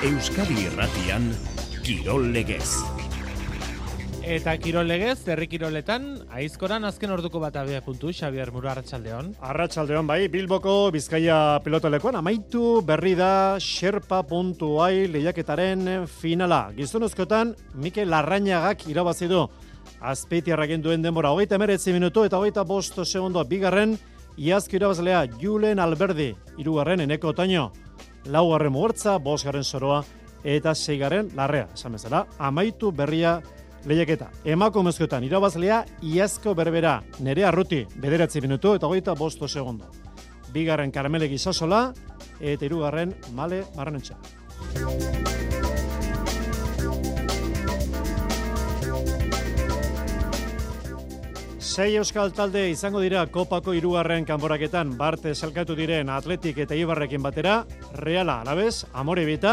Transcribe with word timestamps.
Euskadi 0.00 0.54
Irratian 0.64 1.26
Kirol 1.84 2.30
Legez. 2.32 2.78
Eta 4.24 4.54
kirol 4.56 4.88
legez, 4.88 5.18
herri 5.28 5.44
kiroletan, 5.52 6.06
aizkoran 6.32 6.88
azken 6.88 7.12
orduko 7.12 7.36
bat 7.42 7.58
abia 7.60 7.82
puntu, 7.84 8.08
Xabier 8.08 8.48
Muro, 8.54 8.70
Arratxaldeon. 8.72 9.34
Arratxaldeon, 9.44 10.08
bai, 10.08 10.22
Bilboko 10.32 10.88
Bizkaia 10.94 11.60
pilotalekoan, 11.66 12.16
amaitu 12.16 12.80
berri 12.80 13.12
da 13.18 13.58
Sherpa.ai 13.60 15.04
lehiaketaren 15.12 16.06
finala. 16.08 16.70
Gizonozkotan, 16.78 17.52
Mikel 17.74 18.08
Larrañagak 18.08 18.86
irabazi 18.88 19.28
du. 19.28 19.44
Azpeitiarraken 20.00 20.80
duen 20.80 21.04
denbora, 21.04 21.34
hogeita 21.36 21.60
emeretzi 21.60 21.92
minutu 21.92 22.24
eta 22.24 22.40
hogeita 22.40 22.64
bost 22.64 22.96
segundo 23.04 23.44
bigarren, 23.44 23.98
iazki 24.40 24.80
irabazlea 24.80 25.26
Julen 25.36 25.78
Alberdi, 25.78 26.32
irugarren 26.56 27.04
eneko 27.04 27.34
otaino. 27.36 27.68
Laugarren 28.26 28.72
mugertza, 28.72 29.18
bosgarren 29.18 29.64
soroa, 29.64 30.02
eta 30.44 30.74
seigarren 30.74 31.30
larrea, 31.36 31.68
esan 31.74 31.92
bezala, 31.92 32.26
amaitu 32.38 32.92
berria 32.92 33.40
lehiaketa. 33.86 34.30
Emako 34.44 34.82
mezkoetan 34.84 35.24
irabazlea 35.24 35.84
iazko 36.02 36.54
berbera 36.54 37.00
nere 37.20 37.44
arruti 37.48 37.84
bederatzi 37.96 38.40
minutu 38.44 38.74
eta 38.76 38.86
goita 38.86 39.14
bosto 39.14 39.48
segundo. 39.48 39.90
Bigarren 40.52 40.92
karamele 40.92 41.28
gizasola 41.28 41.92
eta 42.40 42.64
irugarren 42.66 43.14
male 43.34 43.64
marranentxa. 43.76 44.18
Sei 51.70 51.92
euskal 51.94 52.32
talde 52.34 52.64
izango 52.66 52.98
dira 52.98 53.20
kopako 53.30 53.70
irugarren 53.78 54.24
kanboraketan 54.26 54.96
Barte 54.98 55.36
salkatu 55.36 55.76
diren 55.78 56.08
atletik 56.10 56.56
eta 56.64 56.74
ibarrekin 56.74 57.22
batera, 57.22 57.60
reala 57.94 58.40
alabez, 58.42 58.88
amore 58.92 59.22
bita, 59.28 59.52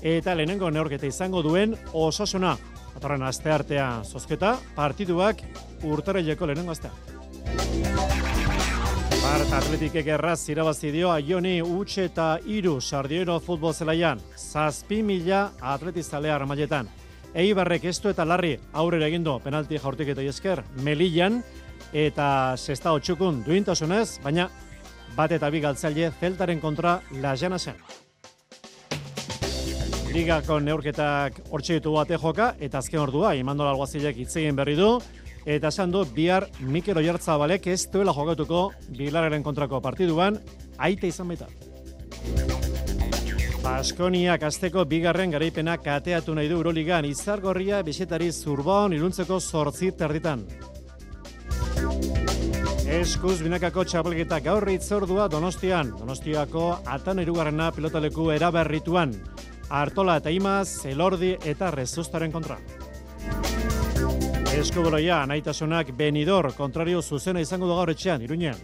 eta 0.00 0.32
lehenengo 0.38 0.70
neorketa 0.72 1.04
izango 1.10 1.42
duen 1.44 1.74
osasuna. 1.92 2.54
Atorren 2.96 3.26
aste 3.28 3.52
artea 3.52 3.88
zozketa, 4.00 4.54
partiduak 4.78 5.42
urtareleko 5.84 6.48
lehenengo 6.48 6.72
astea. 6.72 6.94
Bart 9.18 9.52
atletikek 9.60 10.08
erraz 10.16 10.40
irabazi 10.48 10.94
dio 10.94 11.12
Aioni 11.12 11.58
utxe 11.60 12.08
eta 12.08 12.30
iru 12.48 12.78
sardiero 12.80 13.36
futbol 13.44 13.76
zelaian, 13.76 14.24
zazpi 14.38 15.02
mila 15.02 15.50
atletizalea 15.60 16.40
armailetan. 16.40 16.88
Eibarrek 17.34 17.84
estu 17.90 18.08
eta 18.08 18.24
larri 18.24 18.54
aurrera 18.72 19.08
egindu 19.10 19.34
penalti 19.44 19.78
jaurtik 19.78 20.08
eta 20.14 20.22
esker 20.22 20.62
Melillan 20.84 21.42
eta 21.92 22.56
sesta 22.56 22.92
otxukun 22.96 23.42
duintasunez, 23.46 24.18
baina 24.24 24.48
bat 25.16 25.32
eta 25.32 25.50
bi 25.50 25.60
galtzaile 25.60 26.10
zeltaren 26.20 26.60
kontra 26.60 27.00
lajana 27.22 27.58
zen. 27.58 27.76
Ligako 30.12 30.58
neurketak 30.60 31.42
hortxe 31.50 31.78
ditu 31.78 31.92
bate 31.92 32.16
joka, 32.16 32.54
eta 32.58 32.78
azken 32.78 33.00
ordua, 33.00 33.34
imandola 33.36 33.74
alguazilek 33.74 34.16
itzegin 34.24 34.56
berri 34.56 34.74
du, 34.76 34.98
eta 35.44 35.68
esan 35.68 35.92
du 35.92 36.04
bihar 36.14 36.48
Mikel 36.60 36.96
Oiartzabalek 36.96 37.66
ez 37.66 37.82
duela 37.92 38.14
jokatuko 38.16 38.70
Bilararen 38.96 39.42
kontrako 39.42 39.82
partiduan, 39.84 40.40
aite 40.78 41.12
izan 41.12 41.28
baita. 41.28 41.52
Baskoniak 43.62 44.42
azteko 44.46 44.84
bigarren 44.88 45.32
garaipena 45.34 45.76
kateatu 45.82 46.34
nahi 46.34 46.48
du 46.48 46.56
Euroligan, 46.60 47.04
izargorria 47.04 47.82
bisetari 47.82 48.30
zurbaon 48.32 48.94
iruntzeko 48.96 49.40
zortzi 49.40 49.90
terditan. 49.98 50.44
Eskuz 52.88 53.36
binakako 53.42 53.84
txapelketa 53.84 54.38
gaur 54.40 54.64
itzordua 54.72 55.26
Donostian. 55.28 55.90
Donostiako 55.98 56.64
atan 56.86 57.20
irugarrena 57.20 57.68
pilotaleku 57.76 58.30
eraberrituan. 58.32 59.12
Artola 59.68 60.16
eta 60.22 60.32
Imaz, 60.32 60.86
Elordi 60.88 61.34
eta 61.44 61.70
Rezustaren 61.74 62.32
kontra. 62.32 62.56
Eskuboloia, 64.56 65.20
naitasunak 65.28 65.92
Benidor, 65.98 66.54
kontrario 66.56 67.02
zuzena 67.02 67.44
izango 67.44 67.68
da 67.68 67.76
gaur 67.82 67.92
etxean, 67.92 68.24
Iruñean. 68.24 68.56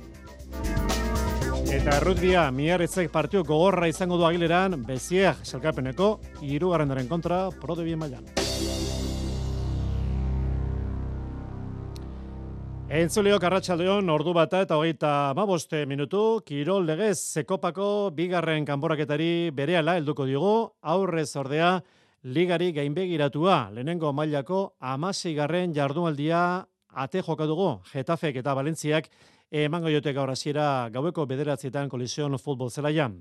Eta 1.75 1.97
rutbia, 1.99 2.45
miarritzek 2.55 3.09
partio 3.11 3.41
gogorra 3.43 3.89
izango 3.91 4.15
du 4.15 4.23
agileran, 4.29 4.77
beziek 4.87 5.41
selkapeneko, 5.43 6.21
irugarrendaren 6.47 7.09
kontra, 7.11 7.39
prode 7.59 7.83
bien 7.83 7.99
mailan. 7.99 8.29
Entzuleo 12.95 13.41
Karratxaldeon, 13.43 14.07
ordu 14.15 14.37
bata 14.37 14.61
eta 14.63 14.79
hogeita 14.79 15.33
maboste 15.35 15.83
minutu, 15.91 16.45
Kirol 16.47 16.87
legez 16.87 17.17
Zekopako 17.41 17.89
bigarren 18.15 18.63
kanboraketari 18.69 19.51
berehala 19.51 19.97
helduko 19.99 20.29
diogu, 20.31 20.55
aurrez 20.81 21.33
ordea 21.43 21.81
ligari 22.23 22.71
gainbegiratua, 22.77 23.73
lehenengo 23.75 24.15
mailako 24.15 24.77
amasigarren 24.79 25.75
jardunaldia 25.75 26.45
ate 26.95 27.23
joka 27.27 27.47
Getafek 27.93 28.37
eta 28.37 28.55
Valentziak 28.55 29.11
emango 29.63 29.91
jote 29.93 30.13
gaur 30.13 30.33
hasiera 30.33 30.89
gaueko 30.91 31.27
bederatzietan 31.31 31.89
kolizion 31.89 32.35
futbol 32.43 32.71
zelaian. 32.71 33.15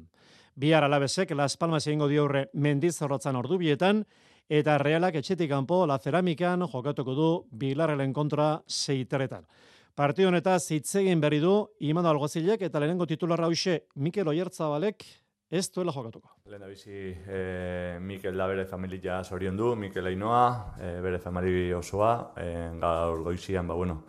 Bihar 0.55 0.83
alabesek 0.83 1.31
Las 1.37 1.57
Palmas 1.57 1.85
egingo 1.85 2.07
diurre 2.09 2.47
mendizorrotzan 2.53 3.35
ordu 3.37 3.59
bietan, 3.61 4.01
eta 4.49 4.79
realak 4.81 5.19
etxetik 5.21 5.51
kanpo 5.51 5.83
la 5.85 5.99
ceramikan 5.99 6.65
jokatuko 6.71 7.13
du 7.13 7.27
Bilarrelen 7.51 8.13
kontra 8.13 8.63
seiteretan. 8.67 9.45
Partio 9.93 10.27
honetaz 10.31 10.71
hitz 10.73 10.95
egin 11.03 11.21
berri 11.21 11.39
du 11.39 11.53
Imano 11.85 12.09
Alguazilek 12.09 12.65
eta 12.65 12.81
lehenengo 12.81 13.05
titularra 13.05 13.45
hoxe 13.45 13.83
Mikel 13.95 14.27
Oiertzabalek 14.27 15.05
ez 15.53 15.67
duela 15.69 15.93
jokatuko. 15.93 16.33
Lehen 16.49 16.65
bizi 16.65 17.13
e, 17.13 17.99
Mikel 18.01 18.37
da 18.41 18.49
bere 18.49 18.65
familia 18.65 19.21
sorion 19.23 19.57
du, 19.57 19.75
Mikel 19.75 20.09
Ainoa, 20.09 20.73
e, 20.81 20.91
bere 21.01 21.21
familia 21.21 21.77
osoa, 21.77 22.33
e, 22.41 22.49
gaur 22.81 23.21
goizian, 23.21 23.69
ba 23.69 23.77
bueno, 23.77 24.01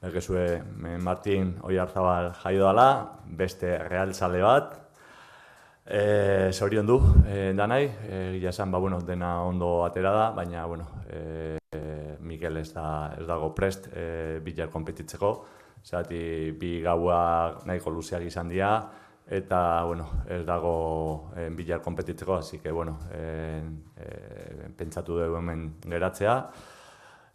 Berkezue 0.00 0.62
Martin 0.98 1.56
Oiarzabal 1.62 2.32
jaio 2.42 2.64
dala, 2.64 2.86
beste 3.26 3.76
realzale 3.88 4.40
bat, 4.42 4.78
E, 5.90 6.52
Zorion 6.52 6.86
du, 6.86 7.00
e, 7.26 7.52
danai, 7.56 7.88
gila 8.36 8.52
esan, 8.52 8.70
ba, 8.70 8.78
bueno, 8.78 9.00
dena 9.02 9.42
ondo 9.42 9.84
atera 9.84 10.12
da, 10.14 10.30
baina, 10.30 10.64
bueno, 10.66 10.86
e, 11.10 11.58
Mikel 12.20 12.60
ez, 12.60 12.68
da, 12.76 13.16
ez 13.18 13.26
dago 13.26 13.48
prest 13.56 13.88
e, 13.90 14.38
bilar 14.44 14.70
kompetitzeko, 14.70 15.30
zati 15.82 16.52
bi 16.60 16.76
gaua 16.84 17.58
nahiko 17.66 17.90
luzeak 17.90 18.22
izan 18.28 18.52
dira, 18.52 18.70
eta, 19.26 19.82
bueno, 19.82 20.06
ez 20.30 20.44
dago 20.46 21.32
e, 21.34 21.48
bilar 21.58 21.82
kompetitzeko, 21.82 22.36
hasi 22.38 22.60
que, 22.62 22.70
bueno, 22.70 23.00
e, 23.10 23.60
e, 23.98 24.70
pentsatu 24.78 25.18
dugu 25.18 25.40
hemen 25.40 25.72
geratzea, 25.82 26.36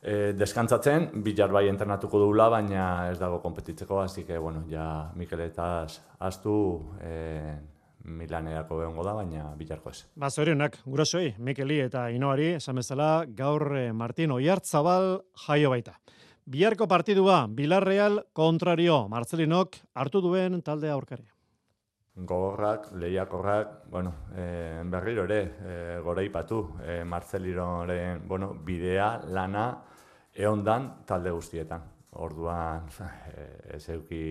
e, 0.06 0.34
deskantzatzen, 0.38 1.10
bilar 1.26 1.52
bai 1.52 1.66
entrenatuko 1.72 2.22
dugula, 2.22 2.48
baina 2.54 3.10
ez 3.10 3.18
dago 3.20 3.42
kompetitzeko, 3.42 4.04
hasi 4.06 4.24
que, 4.24 4.38
bueno, 4.38 4.64
ja 4.70 5.10
Mikel 5.18 5.42
eta 5.50 5.88
astu, 6.20 6.58
e, 7.02 7.16
Milanerako 8.06 8.78
behongo 8.78 9.04
da, 9.06 9.16
baina 9.18 9.48
bilarko 9.58 9.90
ez. 9.90 10.04
Ba, 10.16 10.30
zorionak, 10.30 10.78
gurasoi, 10.86 11.34
Mikeli 11.42 11.80
eta 11.88 12.06
Inoari, 12.14 12.52
esan 12.60 12.78
bezala, 12.78 13.26
gaur 13.38 13.72
eh, 13.80 13.92
Martin 13.94 14.36
Oiartzabal 14.36 15.24
jaio 15.48 15.72
baita. 15.74 15.96
Biharko 16.46 16.86
partidua, 16.88 17.46
Bilarreal 17.50 18.22
kontrario, 18.38 19.08
Marcelinok 19.10 19.80
hartu 19.98 20.22
duen 20.22 20.62
talde 20.62 20.92
aurkari. 20.94 21.26
Gogorrak, 22.16 22.92
lehiakorrak, 22.94 23.90
bueno, 23.92 24.14
e, 24.38 24.84
berriro 24.86 25.26
ere, 25.26 25.40
e, 25.66 25.74
gora 26.06 26.24
ipatu, 26.24 26.62
e, 26.86 27.04
Marcelinoren, 27.04 28.22
bueno, 28.28 28.54
bidea, 28.54 29.10
lana, 29.34 29.66
eondan 30.36 30.92
talde 31.06 31.32
guztietan. 31.32 31.84
Orduan, 32.16 32.88
e, 33.36 33.46
ez 33.76 33.90
euki 33.90 34.26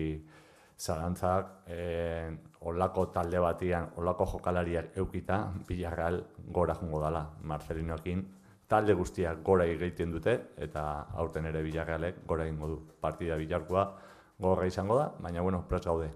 zalantzak, 0.77 1.67
e, 1.67 2.29
olako 2.65 3.07
talde 3.13 3.39
batian, 3.39 3.91
olako 4.01 4.25
jokalariak 4.33 4.97
eukita, 4.97 5.39
bilarreal 5.67 6.23
gora 6.51 6.75
jungo 6.75 6.99
dala, 7.01 7.23
Marcelinoekin, 7.41 8.25
talde 8.67 8.93
guztiak 8.97 9.43
gora 9.45 9.65
egiten 9.69 10.11
dute, 10.11 10.35
eta 10.57 10.83
aurten 11.13 11.45
ere 11.45 11.61
bilarrealek 11.63 12.25
gora 12.27 12.45
egingo 12.47 12.67
du. 12.73 12.77
Partida 12.99 13.37
bilarkoa 13.37 13.87
gogorra 14.39 14.67
izango 14.67 14.97
da, 14.99 15.09
baina 15.19 15.41
bueno, 15.41 15.63
prez 15.69 15.83
gaude. 15.85 16.11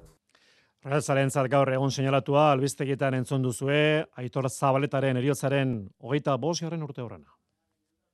Real 0.83 1.03
Zalentzat 1.03 1.49
gaur 1.51 1.69
egun 1.73 1.91
seinalatua, 1.91 2.51
albistegietan 2.53 3.17
entzun 3.17 3.43
duzue, 3.43 4.05
Aitor 4.15 4.47
Zabaletaren 4.49 5.17
eriotzaren 5.19 5.75
hogeita 5.99 6.37
bosgarren 6.39 6.83
urte 6.83 7.03
horrena. 7.03 7.38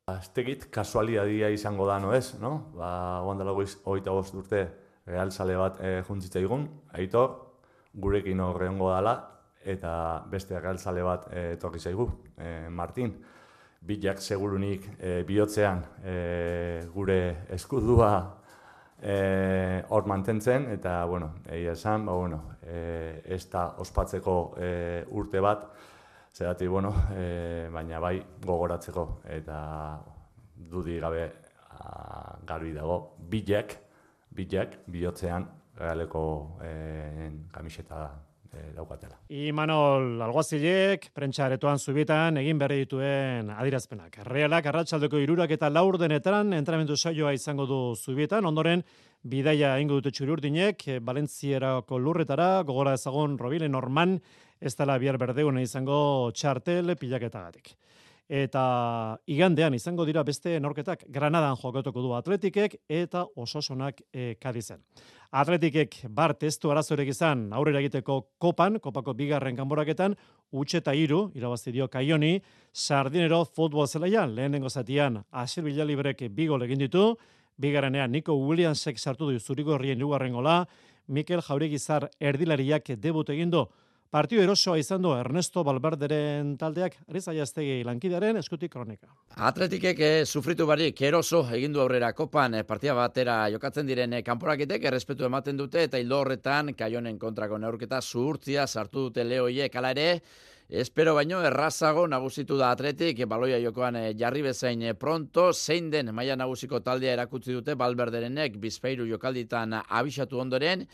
Aztegit, 0.05 0.67
kasualidadia 0.69 1.47
izango 1.49 1.87
da, 1.89 1.95
no 1.97 2.11
ez, 2.13 2.35
no? 2.37 2.49
Ba, 2.77 2.89
oan 3.25 3.39
dela 3.41 3.55
hogeita 3.57 4.11
bost 4.13 4.35
urte 4.37 4.59
Real 5.09 5.31
Zale 5.33 5.55
bat 5.57 5.79
e, 5.81 5.93
juntzitza 6.05 6.43
igun, 6.43 6.67
Aitor, 6.93 7.31
gurekin 8.03 8.43
horrengo 8.45 8.91
dala, 8.93 9.15
eta 9.65 9.93
beste 10.29 10.53
agaltzale 10.59 11.01
bat 11.01 11.25
e, 11.31 11.47
etorri 11.55 11.81
zaigu, 11.81 12.05
e, 12.37 12.51
Martin. 12.69 13.15
Bilak 13.81 14.21
segurunik 14.21 14.85
e, 14.99 15.15
bihotzean 15.25 15.81
e, 16.05 16.15
gure 16.93 17.17
eskudua 17.57 18.11
e, 19.01 19.17
hor 19.89 20.05
mantentzen, 20.05 20.69
eta, 20.77 20.99
bueno, 21.09 21.31
egia 21.49 21.73
esan, 21.73 22.05
ba, 22.05 22.19
bueno, 22.21 22.43
e, 22.61 23.23
ez 23.25 23.41
da 23.49 23.71
ospatzeko 23.81 24.37
e, 24.53 24.71
urte 25.17 25.41
bat, 25.41 25.65
Zerati, 26.35 26.67
bueno, 26.67 26.91
e, 27.15 27.69
baina 27.71 27.99
bai 28.03 28.17
gogoratzeko 28.43 29.05
eta 29.37 29.57
dudi 30.67 30.97
gabe 30.99 31.29
a, 31.79 32.35
garbi 32.43 32.73
dago, 32.75 32.97
bilek, 33.31 33.77
bilek, 34.35 34.81
bihotzean, 34.91 35.47
realeko 35.79 36.25
e, 36.59 36.73
kamiseta 37.55 38.01
e, 38.51 38.65
daukatela. 38.75 39.15
Imanol 39.31 40.19
Alguazilek, 40.27 41.07
prentsa 41.15 41.45
aretoan 41.47 41.79
zubietan, 41.79 42.41
egin 42.43 42.59
berri 42.59 42.81
dituen 42.83 43.55
adirazpenak. 43.55 44.19
Realak, 44.27 44.67
arratsaldeko 44.67 45.23
irurak 45.23 45.55
eta 45.55 45.71
laur 45.71 45.95
denetan, 46.03 46.51
entramentu 46.59 46.99
saioa 46.99 47.31
izango 47.31 47.63
du 47.71 47.81
zubietan, 47.95 48.43
ondoren, 48.43 48.83
bidaia 49.23 49.77
ingo 49.79 50.01
dute 50.01 50.11
txururdinek, 50.11 50.83
Valentzierako 51.01 51.97
lurretara, 51.97 52.49
gogora 52.67 52.99
ezagun 52.99 53.39
Robile 53.39 53.71
Norman, 53.71 54.19
ez 54.61 54.75
dela 54.75 54.97
bihar 54.97 55.17
berdeuna 55.17 55.61
izango 55.61 56.31
txartel 56.33 56.95
pilaketagatik 56.95 57.75
eta 58.29 59.17
igandean 59.29 59.73
izango 59.73 60.05
dira 60.05 60.23
beste 60.23 60.59
norketak 60.59 61.05
Granadan 61.13 61.55
jokatuko 61.61 62.01
du 62.01 62.13
Atletikek 62.13 62.75
eta 62.89 63.25
Ososonak 63.35 64.01
e, 64.13 64.35
Kadizen. 64.41 64.81
Atletikek 65.31 66.05
bar 66.09 66.33
testu 66.33 66.71
arazorek 66.71 67.09
izan 67.09 67.51
aurrera 67.53 67.79
egiteko 67.79 68.21
kopan, 68.39 68.79
kopako 68.79 69.13
bigarren 69.13 69.55
kanboraketan, 69.55 70.15
utxe 70.51 70.79
eta 70.79 70.93
iru, 70.93 71.29
irabazi 71.35 71.71
dio 71.71 71.87
kaioni, 71.87 72.39
sardinero 72.73 73.43
futbol 73.45 73.87
zelaian, 73.87 74.33
lehenengo 74.35 74.69
zatian, 74.69 75.21
asir 75.31 75.63
bilalibrek 75.63 76.29
bigol 76.31 76.63
egin 76.63 76.79
ditu, 76.79 77.15
bigarrenean 77.57 78.11
Nico 78.11 78.33
Williamsek 78.33 78.97
sartu 78.97 79.29
du 79.29 79.39
zuriko 79.39 79.77
lugarren 79.77 80.33
gola, 80.33 80.65
Mikel 81.07 81.41
Jauregizar 81.41 82.09
erdilariak 82.19 82.95
debut 82.97 83.29
egin 83.29 83.51
du, 83.51 83.67
Partio 84.11 84.41
erosoa 84.41 84.77
izan 84.79 85.01
du 85.03 85.11
Ernesto 85.11 85.63
Balberderen 85.67 86.53
taldeak, 86.57 86.95
Ariza 87.09 87.33
Jaztegi 87.35 87.81
lankidearen 87.83 88.37
eskutik 88.39 88.71
kronika. 88.71 89.09
Atletikek 89.35 89.99
eh, 89.99 90.25
sufritu 90.25 90.67
barik 90.69 91.01
eroso 91.01 91.41
egindu 91.57 91.81
aurrera 91.83 92.13
kopan 92.13 92.55
eh, 92.55 92.63
partia 92.63 92.95
batera 92.95 93.37
jokatzen 93.51 93.87
diren 93.87 94.13
eh, 94.13 94.23
kanporaketek 94.23 94.87
errespetu 94.91 95.27
ematen 95.27 95.57
dute 95.57 95.83
eta 95.89 95.99
hildo 95.99 96.21
horretan 96.23 96.73
kaionen 96.77 97.19
kontrako 97.19 97.57
neurketa 97.57 98.01
zuhurtzia 98.01 98.67
sartu 98.67 99.09
dute 99.09 99.27
lehoiek 99.27 99.75
ala 99.75 99.91
ere, 99.97 100.09
Espero 100.67 101.13
baino 101.13 101.43
errazago 101.45 102.07
nagusitu 102.09 102.55
da 102.57 102.71
atletik, 102.73 103.19
baloia 103.29 103.59
jokoan 103.61 103.99
eh, 103.99 104.13
jarri 104.17 104.41
bezain 104.41 104.81
eh, 104.81 104.95
pronto, 104.97 105.51
zein 105.53 105.91
den 105.91 106.09
maia 106.09 106.35
nagusiko 106.35 106.79
taldea 106.81 107.13
erakutsi 107.13 107.53
dute 107.53 107.75
balberderenek 107.77 108.57
bizpeiru 108.57 109.05
jokalditan 109.05 109.77
abisatu 109.85 110.39
ondoren, 110.41 110.87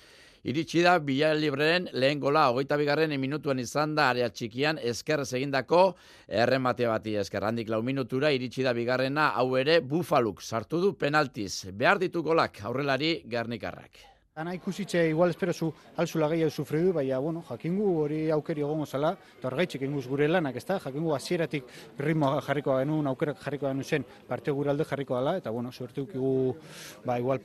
Iritsi 0.44 0.82
da 0.82 0.98
Libreren 0.98 1.88
lehen 1.94 2.20
gola 2.20 2.48
hogeita 2.50 2.76
bigarren 2.76 3.14
minutuan 3.22 3.60
izan 3.60 3.94
da 3.94 4.08
area 4.10 4.30
txikian 4.30 4.80
eskerrez 4.82 5.34
egindako 5.38 5.96
erremate 6.28 6.88
bati 6.88 7.14
esker. 7.16 7.44
Handik 7.44 7.70
lau 7.70 7.84
minutura 7.84 8.32
iritsi 8.32 8.64
da 8.64 8.74
bigarrena 8.74 9.30
hau 9.38 9.56
ere 9.56 9.82
Bufaluk 9.82 10.42
sartu 10.42 10.82
du 10.82 10.94
penaltiz. 10.98 11.68
Behar 11.72 12.00
ditu 12.00 12.24
golak 12.24 12.58
aurrelari 12.66 13.22
garnikarrak. 13.30 14.02
Ana 14.34 14.56
ikusitxe 14.56 15.10
igual 15.12 15.30
espero 15.30 15.54
zu 15.54 15.72
alzula 15.98 16.28
gehiago 16.32 16.50
sufridu, 16.50 16.94
baina, 16.94 17.20
bueno, 17.20 17.44
jakingu 17.48 17.94
hori 18.02 18.22
aukeri 18.32 18.62
egongo 18.62 18.86
zala, 18.86 19.12
eta 19.38 19.50
horregaitxik 19.50 19.82
inguz 19.86 20.08
gure 20.08 20.28
lanak, 20.28 20.56
ez 20.56 20.66
da, 20.66 20.80
jakingu 20.80 21.14
hasieratik 21.14 21.66
ritmo 22.00 22.40
jarriko 22.42 22.78
genuen, 22.80 23.10
aukerak 23.12 23.44
jarriko 23.44 23.68
genuen 23.68 23.84
zen, 23.84 24.06
parte 24.28 24.52
gure 24.56 24.72
alde 24.72 24.88
jarriko 24.88 25.20
dela, 25.20 25.36
eta, 25.38 25.52
bueno, 25.52 25.72
suerte 25.72 26.08
ba, 27.06 27.20
igual 27.20 27.42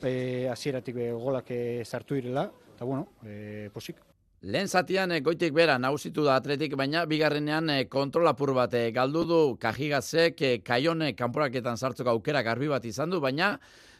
hasieratik 0.49 0.95
golak 1.19 1.51
sartu 1.83 2.15
irela, 2.15 2.49
eta 2.77 2.85
bueno, 2.85 3.09
e, 3.25 3.71
posik. 3.73 3.97
Lehen 4.45 4.67
zatian 4.69 5.11
eh, 5.11 5.23
goitik 5.25 5.53
bera 5.53 5.79
nausitu 5.81 6.21
da 6.27 6.35
atletik, 6.37 6.75
baina 6.77 7.07
bigarrenean 7.09 7.71
e, 7.73 7.77
kontrolapur 7.89 8.53
bat 8.53 8.75
galdu 8.93 9.23
du 9.25 9.39
kajigazek 9.57 10.43
kaione 10.63 11.15
kanporaketan 11.17 11.81
sartzeko 11.81 12.13
aukera 12.13 12.43
garbi 12.45 12.69
bat 12.69 12.85
izan 12.85 13.09
du, 13.09 13.19
baina 13.19 13.55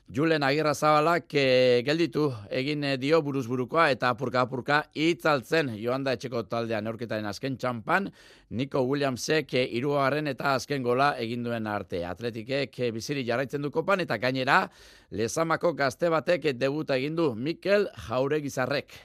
Julen 0.07 0.39
Agirra 0.41 0.71
Zabalak 0.71 1.33
e, 1.35 1.81
gelditu 1.83 2.29
egin 2.55 2.85
dio 2.95 3.17
buruzburukoa 3.25 3.89
eta 3.91 4.07
apurka-apurka 4.13 4.77
itzaltzen 4.95 5.73
joan 5.81 6.05
da 6.05 6.13
etxeko 6.15 6.45
taldean 6.47 6.85
neurketaren 6.87 7.25
azken 7.27 7.57
txampan, 7.59 8.07
Nico 8.55 8.85
Williamsek 8.87 9.51
e, 9.59 9.65
iruaren 9.75 10.31
eta 10.31 10.53
azken 10.55 10.85
gola 10.85 11.09
egin 11.19 11.43
arte. 11.67 12.05
Atletikek 12.07 12.79
e, 12.79 12.91
biziri 12.95 13.25
jarraitzen 13.27 13.61
du 13.61 13.69
kopan 13.69 13.99
eta 13.99 14.15
gainera 14.17 14.69
lezamako 15.11 15.73
gazte 15.73 16.07
batek 16.09 16.53
debuta 16.55 16.95
egin 16.95 17.15
du 17.15 17.35
Mikel 17.35 17.89
Jauregizarrek. 18.07 18.95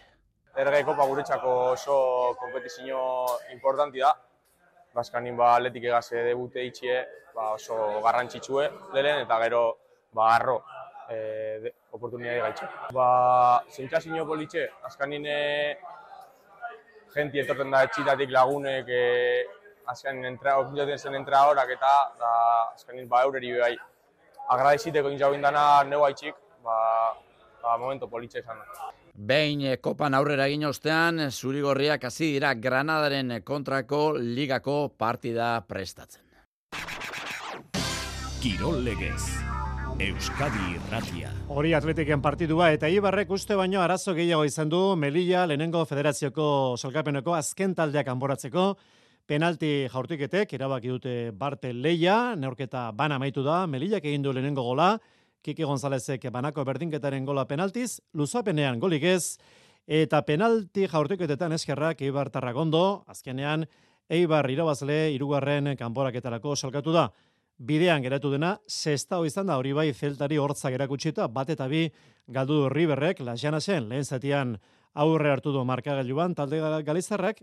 Ergai 0.54 0.84
kopa 0.84 1.04
guretzako 1.04 1.72
oso 1.72 2.36
kompetizio 2.38 3.26
importanti 3.50 3.98
da. 3.98 4.14
Baskanin 4.94 5.36
ba 5.36 5.56
atletik 5.56 5.82
egase 5.82 6.22
debute 6.22 6.62
itxie 6.62 7.02
ba 7.34 7.54
oso 7.56 7.98
garrantzitsue 8.04 8.70
lehen 8.94 9.26
eta 9.26 9.40
gero 9.42 9.64
ba 10.14 10.36
arro 10.36 10.60
e, 11.08 11.16
de, 11.62 11.74
oportunidade 11.92 12.40
gaitxe. 12.40 12.68
Ba, 12.92 13.62
zentsa 13.70 14.00
zinio 14.00 14.26
politxe, 14.26 14.68
azkanin 14.88 15.26
jenti 17.14 17.42
etorten 17.42 17.70
da 17.70 17.82
etxitatik 17.88 18.30
lagunek 18.30 18.88
e, 18.88 19.02
azkanin 19.86 20.30
entra, 20.32 20.58
okintzen 20.62 20.98
zen 20.98 21.18
entra 21.20 21.46
horak 21.48 21.74
eta 21.76 21.94
da, 22.18 22.34
azkanin 22.74 23.08
ba 23.08 23.24
eureri 23.26 23.56
bai 23.58 23.74
agradeziteko 24.52 25.12
intzau 25.12 25.34
indana 25.34 25.82
neu 25.88 26.02
haitxik, 26.06 26.34
ba, 26.64 26.76
ba, 27.62 27.76
momento 27.78 28.08
politxe 28.08 28.42
izan 28.42 28.58
da. 28.58 28.90
Behin 29.12 29.64
eh, 29.68 29.76
kopan 29.76 30.14
aurrera 30.16 30.48
egin 30.48 30.64
ostean, 30.64 31.28
zurigorriak 31.30 32.04
hasi 32.08 32.32
dira 32.32 32.54
Granadaren 32.54 33.42
kontrako 33.44 34.12
ligako 34.18 34.76
partida 34.98 35.54
prestatzen. 35.68 36.24
Kirol 38.42 38.80
legez. 38.82 39.51
Euskadi 40.00 40.60
Irratia. 40.72 41.30
Hori 41.52 41.74
atletiken 41.76 42.22
partidua 42.24 42.70
eta 42.72 42.88
Ibarrek 42.88 43.30
uste 43.34 43.56
baino 43.58 43.82
arazo 43.82 44.14
gehiago 44.16 44.46
izan 44.48 44.70
du 44.72 44.80
Melilla 44.96 45.44
lehenengo 45.46 45.82
federazioko 45.84 46.76
salkapeneko 46.78 47.34
azken 47.36 47.74
taldeak 47.76 48.08
anboratzeko 48.08 48.66
penalti 49.28 49.88
jaurtiketek 49.92 50.54
erabaki 50.56 50.88
dute 50.88 51.14
Barte 51.36 51.72
Leia, 51.74 52.34
neurketa 52.36 52.90
bana 52.96 53.18
amaitu 53.20 53.44
da, 53.44 53.66
Melillak 53.66 54.04
egin 54.04 54.22
du 54.22 54.32
lehenengo 54.32 54.64
gola, 54.64 54.96
Kiki 55.42 55.64
Gonzalezek 55.64 56.24
banako 56.32 56.64
berdinketaren 56.64 57.26
gola 57.26 57.44
penaltiz, 57.44 58.00
luzapenean 58.14 58.80
golik 58.80 59.04
ez, 59.04 59.36
eta 59.86 60.22
penalti 60.22 60.86
jaurtiketetan 60.88 61.52
eskerrak 61.52 62.00
Eibar 62.00 62.30
Tarragondo, 62.30 63.04
azkenean 63.06 63.66
Eibar 64.08 64.48
irabazle 64.50 65.12
irugarren 65.12 65.76
kanporaketarako 65.76 66.56
salkatu 66.56 66.92
da 66.96 67.10
bidean 67.62 68.02
geratu 68.02 68.32
dena, 68.32 68.56
sexta 68.66 69.20
izan 69.26 69.46
da 69.46 69.56
hori 69.60 69.72
bai 69.76 69.92
zeltari 69.92 70.38
hortzak 70.42 70.74
erakutsita, 70.74 71.28
bat 71.28 71.50
eta 71.54 71.68
bi 71.70 71.86
galdu 72.26 72.62
du 72.62 72.68
Riverrek, 72.72 73.22
lasjana 73.22 73.60
zen, 73.60 73.88
lehen 73.88 74.04
zatian 74.04 74.56
aurre 74.94 75.30
hartu 75.30 75.52
du 75.52 75.62
markagailuan, 75.64 76.34
talde 76.34 76.58
galizarrak, 76.84 77.42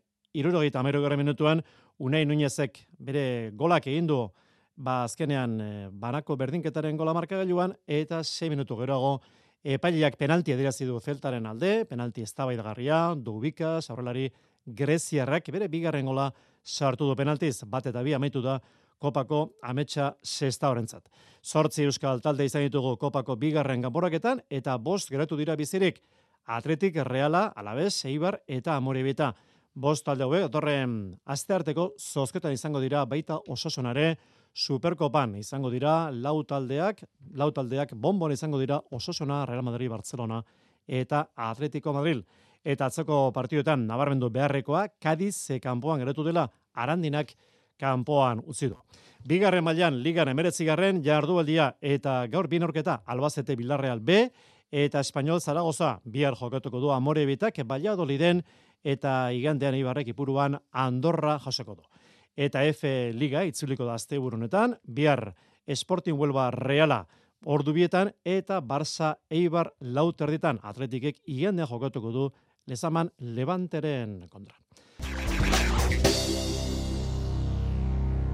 amero 0.76 1.02
gara 1.02 1.18
minutuan, 1.18 1.64
unai 1.98 2.26
nuñezek 2.26 2.88
bere 3.00 3.52
golak 3.54 3.88
egin 3.88 4.08
du, 4.08 4.30
ba 4.76 5.04
azkenean 5.04 5.62
eh, 5.62 5.90
banako 5.92 6.36
berdinketaren 6.38 6.98
gola 6.98 7.14
markagailuan, 7.14 7.76
eta 7.88 8.24
6 8.24 8.50
minutu 8.50 8.76
geroago, 8.76 9.22
epailiak 9.64 10.16
penalti 10.18 10.52
edirazi 10.52 10.86
du 10.86 11.00
zeltaren 11.00 11.46
alde, 11.46 11.86
penalti 11.86 12.22
eztabaidagarria, 12.22 13.16
dubikas, 13.16 13.90
aurrelari 13.90 14.30
greziarrak, 14.66 15.50
bere 15.52 15.68
bigarren 15.68 16.06
gola 16.06 16.32
sartu 16.64 17.08
du 17.08 17.16
penaltiz, 17.16 17.64
bat 17.66 17.86
eta 17.86 18.04
bi 18.04 18.14
amaitu 18.14 18.42
da, 18.42 18.60
kopako 19.00 19.42
ametsa 19.64 20.14
sexta 20.24 20.70
horrentzat. 20.70 21.10
Zortzi 21.44 21.86
euskal 21.88 22.22
talde 22.22 22.46
izan 22.46 22.66
ditugu 22.68 22.98
kopako 23.00 23.36
bigarren 23.40 23.82
ganboraketan 23.82 24.42
eta 24.50 24.78
bost 24.78 25.10
geratu 25.10 25.38
dira 25.40 25.56
bizirik 25.56 26.02
atletik 26.50 26.98
reala, 27.06 27.54
alabez, 27.56 28.06
eibar 28.06 28.40
eta 28.48 28.76
amorebita. 28.76 29.34
Bost 29.80 30.04
talde 30.06 30.26
hauek, 30.26 30.48
otorren 30.50 30.96
astearteko 31.30 31.94
zozketan 32.00 32.56
izango 32.56 32.82
dira 32.82 33.06
baita 33.06 33.38
ososonare 33.48 34.18
superkopan 34.54 35.36
izango 35.40 35.70
dira 35.70 36.10
lau 36.12 36.42
taldeak, 36.44 37.04
lau 37.38 37.52
taldeak 37.56 37.94
bonbon 37.94 38.34
izango 38.34 38.60
dira 38.60 38.82
ososona 38.92 39.46
Real 39.46 39.64
Madrid 39.64 39.90
Barcelona 39.90 40.42
eta 40.88 41.30
Atletico 41.36 41.94
Madrid. 41.94 42.26
Eta 42.66 42.90
atzeko 42.90 43.30
partioetan 43.32 43.86
nabarmendu 43.88 44.30
beharrekoa, 44.34 44.88
Kadiz 45.00 45.48
kanpoan 45.62 46.02
geratu 46.02 46.26
dela 46.26 46.50
arandinak 46.74 47.32
kanpoan 47.80 48.44
utzi 48.46 48.70
du. 48.70 48.78
Bigarren 49.28 49.64
mailan 49.64 49.98
ligan 50.04 50.30
emeretzigarren 50.32 51.02
jardualdia 51.04 51.74
eta 51.82 52.22
gaur 52.32 52.48
binorketa 52.48 53.02
albazete 53.06 53.56
bilarreal 53.60 54.00
B 54.00 54.30
eta 54.72 55.02
Espainol 55.02 55.42
Zaragoza 55.42 56.00
bihar 56.06 56.38
jokatuko 56.40 56.80
du 56.80 56.92
amore 56.92 57.26
bitak 57.26 57.58
Valladoliden 57.68 58.44
eta 58.84 59.32
igandean 59.34 59.76
ibarrek 59.76 60.08
ipuruan 60.14 60.58
Andorra 60.72 61.40
jasoko 61.40 61.76
du. 61.76 61.84
Eta 62.36 62.64
F 62.64 62.84
Liga 63.14 63.44
itzuliko 63.44 63.86
da 63.86 63.96
azte 63.96 64.18
burunetan, 64.18 64.78
bihar 64.88 65.34
Sporting 65.68 66.16
Huelva 66.18 66.50
Reala 66.52 67.06
ordubietan 67.46 68.12
eta 68.26 68.62
Barça 68.62 69.18
Eibar 69.30 69.74
lauterditan 69.82 70.60
atletikek 70.64 71.22
igandean 71.26 71.68
jokatuko 71.68 72.12
du 72.12 72.30
lezaman 72.68 73.12
Levanteren 73.20 74.28
kontra. 74.30 74.56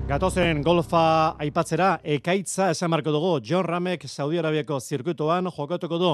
Gatozen 0.05 0.59
golfa 0.62 1.33
aipatzera, 1.41 1.95
ekaitza 2.05 2.67
esan 2.69 2.91
marko 2.93 3.09
dugu, 3.09 3.39
John 3.41 3.65
Ramek 3.65 4.03
Saudi 4.05 4.38
Arabiako 4.38 4.77
zirkuitoan 4.79 5.50
jokatuko 5.50 5.97
du. 5.97 6.12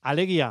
Alegia, 0.00 0.46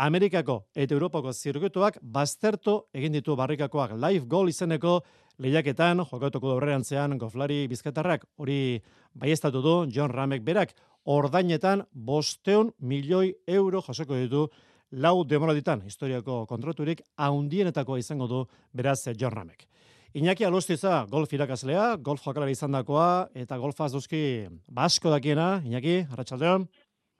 Amerikako 0.00 0.56
eta 0.74 0.96
Europako 0.96 1.34
zirkuituak 1.36 1.98
baztertu 2.00 2.78
egin 2.96 3.12
ditu 3.12 3.36
barrikakoak. 3.36 3.92
Live 3.92 4.24
goal 4.24 4.48
izeneko 4.48 5.02
lehiaketan 5.36 6.00
jokatuko 6.00 6.48
du 6.48 6.54
aurrerantzean 6.54 7.18
goflari 7.20 7.66
bizketarrak 7.68 8.24
hori 8.38 8.80
baiestatu 9.12 9.60
du 9.60 9.76
John 9.92 10.08
Ramek 10.08 10.40
berak. 10.42 10.72
Ordainetan 11.04 11.84
bosteun 11.92 12.72
milioi 12.80 13.34
euro 13.48 13.84
jasoko 13.84 14.16
ditu 14.16 14.46
lau 14.92 15.26
demoraditan 15.28 15.84
historiako 15.84 16.46
kontraturik 16.46 17.04
haundienetakoa 17.18 17.98
izango 18.00 18.26
du 18.26 18.46
beraz 18.72 19.04
John 19.12 19.36
Ramek. 19.36 19.69
Iñaki 20.10 20.42
Alustiza, 20.42 21.04
golf 21.06 21.30
irakaslea, 21.30 21.94
golf 22.02 22.24
jokalari 22.24 22.56
izandakoa 22.56 23.28
eta 23.38 23.54
golfaz 23.62 23.92
duzki 23.92 24.48
basko 24.66 25.10
dakiena, 25.12 25.60
Iñaki, 25.62 26.00
arratsaldeon. 26.10 26.64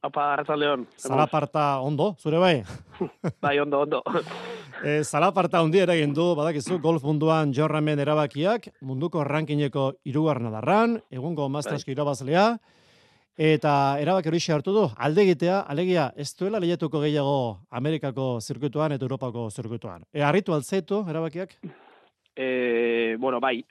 Apa, 0.03 0.25
arratsaldeon. 0.33 0.89
Zalaparta 0.99 1.67
ondo, 1.87 2.17
zure 2.19 2.41
bai? 2.43 2.65
bai, 3.45 3.59
ondo, 3.61 3.85
ondo. 3.87 4.03
E, 4.81 5.03
zalaparta 5.05 5.61
ondi 5.61 5.77
ere 5.77 5.93
egin 5.99 6.15
du, 6.17 6.31
badakizu, 6.33 6.79
golf 6.81 7.03
munduan 7.05 7.51
jorramen 7.53 8.01
erabakiak, 8.01 8.71
munduko 8.81 9.21
rankingeko 9.29 9.91
irugarna 10.09 10.49
darran, 10.55 10.95
egungo 11.13 11.51
masterski 11.53 11.91
bai. 11.91 11.99
irabazlea, 11.99 12.45
eta 13.37 13.75
erabaki 14.01 14.33
hori 14.33 14.41
hartu 14.57 14.73
du, 14.73 14.87
alde 14.97 15.27
egitea, 15.27 15.59
alegia, 15.69 16.09
ez 16.17 16.31
duela 16.33 16.63
lehiatuko 16.65 17.05
gehiago 17.05 17.37
Amerikako 17.69 18.31
zirkuituan 18.41 18.97
eta 18.97 19.05
Europako 19.05 19.51
zirkuituan. 19.51 20.09
E, 20.15 20.25
harritu 20.25 20.57
altzeitu 20.57 21.05
erabakiak? 21.13 21.59
E, 22.37 23.17
bueno, 23.19 23.41
bai, 23.41 23.65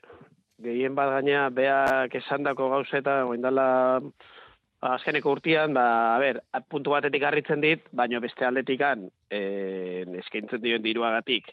gehien 0.62 0.94
bat 0.94 1.10
gaina 1.16 1.48
beak 1.50 2.14
esandako 2.20 2.68
gauzeta, 2.70 3.24
oindala 3.26 3.66
azkeneko 4.80 5.34
urtean, 5.36 5.74
ba, 5.76 5.84
a 6.14 6.18
ber, 6.20 6.42
puntu 6.68 6.94
batetik 6.94 7.24
harritzen 7.24 7.60
dit, 7.60 7.84
baino 7.92 8.20
beste 8.20 8.46
aldetikan 8.46 9.08
e, 9.28 9.40
eskaintzen 10.22 10.62
dioen 10.62 10.84
diruagatik. 10.84 11.52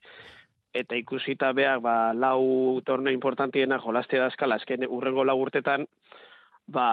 Eta 0.78 0.96
ikusita 1.00 1.54
beak, 1.58 1.82
ba, 1.84 2.14
lau 2.14 2.80
torneo 2.86 3.14
importantiena 3.14 3.80
jolazte 3.84 4.20
dazkala, 4.22 4.60
azken 4.60 4.86
urrengo 4.88 5.26
lau 5.28 5.40
urtetan, 5.42 5.88
ba, 6.68 6.90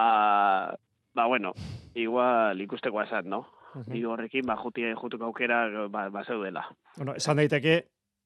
ba, 1.13 1.27
bueno, 1.27 1.53
igual 1.93 2.59
ikusteko 2.61 3.03
esan, 3.03 3.29
no? 3.29 3.45
-huh. 3.75 4.05
horrekin, 4.05 4.45
ba, 4.45 4.55
jutien 4.55 4.95
jutuk 4.95 5.21
aukera, 5.21 5.87
ba, 5.89 6.09
ba 6.09 6.23
zeudela. 6.23 6.65
Bueno, 6.97 7.15
esan 7.15 7.37
daiteke, 7.37 7.85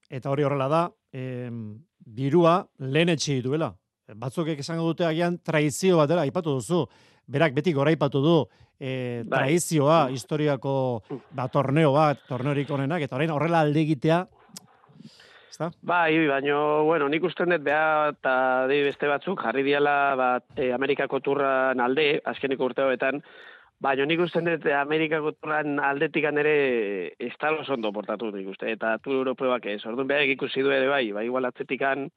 eta 0.10 0.32
hori 0.32 0.44
horrela 0.44 0.68
da, 0.68 0.82
eh, 1.13 1.51
birua 2.00 2.63
lehen 2.80 3.13
etxi 3.16 3.42
duela. 3.46 3.74
Batzuk 4.16 4.48
esango 4.56 4.88
dute 4.88 5.06
agian 5.06 5.38
traizio 5.46 5.98
bat 5.98 6.10
dela, 6.10 6.25
aipatu 6.25 6.56
duzu. 6.58 6.88
Berak 7.30 7.54
beti 7.54 7.74
goraipatu 7.74 8.22
du 8.24 8.38
e, 8.80 9.24
traizioa, 9.30 10.08
historiako 10.10 10.74
ba, 11.36 11.46
torneo 11.54 11.92
bat, 11.94 12.24
torneorik 12.28 12.72
onenak, 12.74 13.06
eta 13.06 13.20
orain 13.20 13.30
horrela 13.36 13.62
alde 13.62 13.84
egitea, 13.86 14.25
Ba, 15.60 15.68
Bai, 15.84 16.16
baina, 16.24 16.56
bueno, 16.88 17.10
nik 17.12 17.25
uste 17.28 17.44
dut 17.44 17.63
beha 17.66 18.13
eta 18.13 18.34
beste 18.70 19.10
batzuk 19.12 19.42
jarri 19.44 19.66
diala 19.66 20.16
bat, 20.16 20.46
e, 20.56 20.70
Amerikako 20.72 21.20
turran 21.20 21.82
alde, 21.84 22.22
azkeniko 22.24 22.70
urteoetan, 22.70 23.20
Baina 23.79 24.03
nik 24.03 24.19
uste 24.19 24.41
dut 24.43 24.65
Amerikako 24.75 25.31
turran 25.38 25.77
aldetik 25.79 26.25
ere 26.27 26.55
estalo 27.17 27.63
ondo 27.71 27.93
portatu 27.95 28.27
nik 28.33 28.50
uste, 28.51 28.74
eta 28.75 28.98
tur 29.00 29.21
europeoak 29.21 29.65
ez. 29.71 29.86
Orduan 29.88 30.07
behar 30.07 30.27
ikusi 30.27 30.62
du 30.62 30.71
ere 30.75 30.89
bai, 30.91 31.05
bai 31.15 31.25
igual 31.25 31.48
atzetikan 31.48 32.09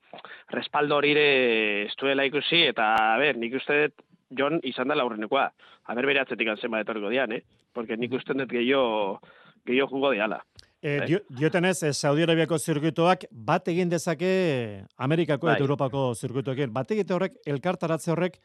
respaldo 0.50 0.96
horire 0.96 1.86
estuela 1.86 2.24
ikusi, 2.26 2.64
eta 2.66 2.88
a 3.14 3.18
ber, 3.18 3.38
nik 3.38 3.54
uste 3.54 3.78
dut 3.84 4.02
John 4.34 4.58
izan 4.66 4.90
da 4.90 4.96
laurrenekoa. 4.98 5.44
A 5.86 5.94
ber, 5.94 6.08
bere 6.10 6.24
atzetikan 6.24 6.58
zenba 6.58 6.80
etorriko 6.82 7.12
dian, 7.12 7.30
eh? 7.36 7.42
Porque 7.72 7.96
nik 7.96 8.18
uste 8.18 8.34
dut 8.34 8.50
gehiago, 8.50 9.20
gehiago 9.64 9.94
jugo 9.94 10.10
diala. 10.16 10.40
E, 10.82 10.98
bai. 10.98 11.20
diotenez, 11.38 11.76
eh, 11.84 11.92
Saudi 11.92 12.24
Arabiako 12.26 12.58
zirkuitoak 12.58 13.28
bat 13.30 13.68
egin 13.70 13.88
dezake 13.92 14.82
Amerikako 14.98 15.46
bai. 15.46 15.54
eta 15.54 15.62
Europako 15.68 16.08
zirkuitoekin. 16.18 16.74
Bat 16.74 16.90
egite 16.90 17.14
horrek, 17.14 17.38
elkartaratze 17.46 18.10
horrek, 18.10 18.40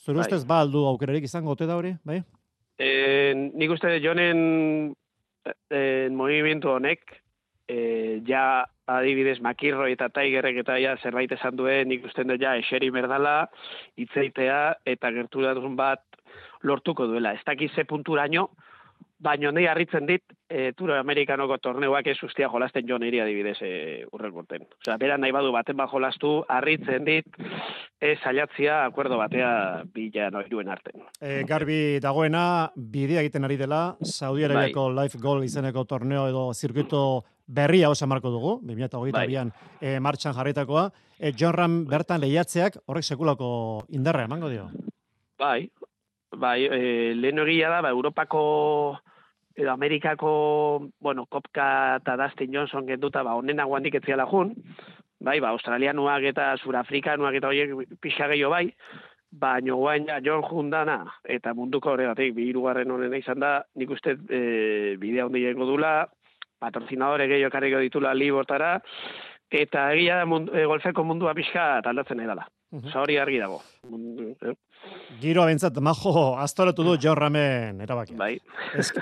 zure 0.00 0.22
bai. 0.22 0.24
ustez 0.24 0.46
ba 0.48 0.62
aldu 0.64 0.86
aukerarik 0.88 1.28
izango 1.28 1.52
ote 1.52 1.68
da 1.68 1.76
hori, 1.76 1.92
bai? 2.08 2.22
Eh, 2.78 3.34
nik 3.34 3.72
uste 3.74 3.96
jonen 3.98 4.94
eh, 5.70 6.08
movimiento 6.14 6.76
honek, 6.76 7.16
eh, 7.66 8.20
ja 8.26 8.62
adibidez 8.86 9.40
makirro 9.42 9.88
eta 9.90 10.06
taigerrek 10.14 10.60
eta 10.62 10.76
ja 10.78 10.94
zerbait 11.02 11.32
esan 11.34 11.58
duen, 11.58 11.90
nik 11.90 12.06
uste 12.06 12.22
dut 12.24 12.40
ja 12.40 12.54
eseri 12.60 12.92
merdala, 12.94 13.48
itzeitea 13.98 14.60
eta 14.86 15.10
gerturatun 15.10 15.74
bat 15.76 16.04
lortuko 16.62 17.08
duela. 17.10 17.34
Ez 17.34 17.42
dakiz 17.46 17.72
ze 17.74 17.84
punturaino, 17.84 18.48
baino 19.18 19.50
nahi 19.52 19.66
harritzen 19.66 20.06
dit, 20.06 20.22
e, 20.48 20.72
Turo 20.78 20.94
Amerikanoko 20.94 21.58
torneuak 21.62 22.06
ez 22.06 22.16
ustia 22.22 22.48
jolasten 22.48 22.86
jo 22.88 22.98
niri 23.02 23.20
adibidez 23.20 23.56
e, 23.66 23.70
urren 24.14 24.32
gorten. 24.32 24.66
Osea, 24.78 24.96
bera 25.00 25.16
nahi 25.18 25.34
badu 25.34 25.50
baten 25.52 25.76
bat 25.76 25.90
jolastu, 25.90 26.32
harritzen 26.48 27.04
dit, 27.06 27.40
ez 28.00 28.16
saiatzia 28.22 28.84
akuerdo 28.86 29.18
batea 29.18 29.50
bila 29.94 30.30
noiruen 30.34 30.70
arten. 30.70 31.02
E, 31.20 31.42
garbi 31.48 31.98
dagoena, 32.02 32.70
bidea 32.76 33.24
egiten 33.24 33.48
ari 33.48 33.58
dela, 33.58 33.96
Saudi 34.02 34.46
Arabiako 34.46 34.88
bai. 34.92 35.02
Life 35.02 35.22
Goal 35.22 35.44
izeneko 35.44 35.84
torneo 35.84 36.28
edo 36.30 36.52
zirkuito 36.54 37.24
berria 37.48 37.90
osa 37.90 38.06
marko 38.06 38.30
dugu, 38.30 38.58
2008 38.68 39.12
bai. 39.12 39.50
e, 39.80 39.98
martxan 40.00 40.34
jarritakoa. 40.36 40.90
E, 41.18 41.32
John 41.32 41.54
Ram 41.54 41.84
bertan 41.86 42.20
lehiatzeak 42.20 42.78
horrek 42.86 43.04
sekulako 43.04 43.50
indarra 43.88 44.28
emango 44.28 44.48
dio? 44.48 44.68
Bai, 45.38 45.70
bai, 46.36 46.64
e, 46.64 47.14
lehen 47.14 47.36
da, 47.36 47.80
ba, 47.80 47.90
Europako 47.90 49.00
edo 49.58 49.72
Amerikako, 49.72 50.88
bueno, 51.00 51.26
Kopka 51.26 51.96
eta 51.96 52.16
Dustin 52.16 52.52
Johnson 52.54 52.86
genduta, 52.86 53.22
ba, 53.22 53.34
onena 53.34 53.64
guandik 53.64 53.94
etziala 53.98 54.26
jun, 54.26 54.54
bai, 55.18 55.40
ba, 55.40 55.50
australianuak 55.50 56.22
eta 56.30 56.56
surafrikanuak 56.56 57.34
eta 57.34 57.48
horiek 57.48 57.98
pixa 58.00 58.28
gehiago 58.28 58.52
bai, 58.54 58.68
baina 59.30 59.74
guain 59.74 60.06
ja, 60.06 60.20
John 60.24 60.44
Jundana 60.46 61.00
eta 61.24 61.54
munduko 61.54 61.90
horregatik, 61.92 62.34
bi 62.36 62.48
irugarren 62.48 62.90
honena 62.90 63.18
izan 63.18 63.42
da, 63.42 63.64
nik 63.74 63.90
uste 63.90 64.14
e, 64.30 64.96
bidea 65.00 65.26
hondi 65.26 65.42
jengo 65.42 65.66
dula, 65.66 66.06
patrocinadore 66.58 67.26
gehiago 67.26 67.52
karriko 67.52 67.82
ditula 67.82 68.14
libortara, 68.14 68.76
eta 69.50 69.90
egia 69.96 70.22
da 70.22 70.40
e, 70.54 70.64
golfeko 70.70 71.04
mundua 71.04 71.34
pixka 71.34 71.80
taldatzen 71.82 72.20
edala. 72.20 72.46
Uh 72.70 72.82
-huh. 72.82 72.98
hori 73.00 73.16
argi 73.18 73.38
dago. 73.38 73.62
Eh? 74.42 74.54
Giro 75.18 75.42
abentzat, 75.42 75.74
majo, 75.82 76.36
astoratu 76.38 76.84
du 76.86 76.92
jorramen, 77.02 77.80
erabaki. 77.82 78.14
Bai. 78.14 78.36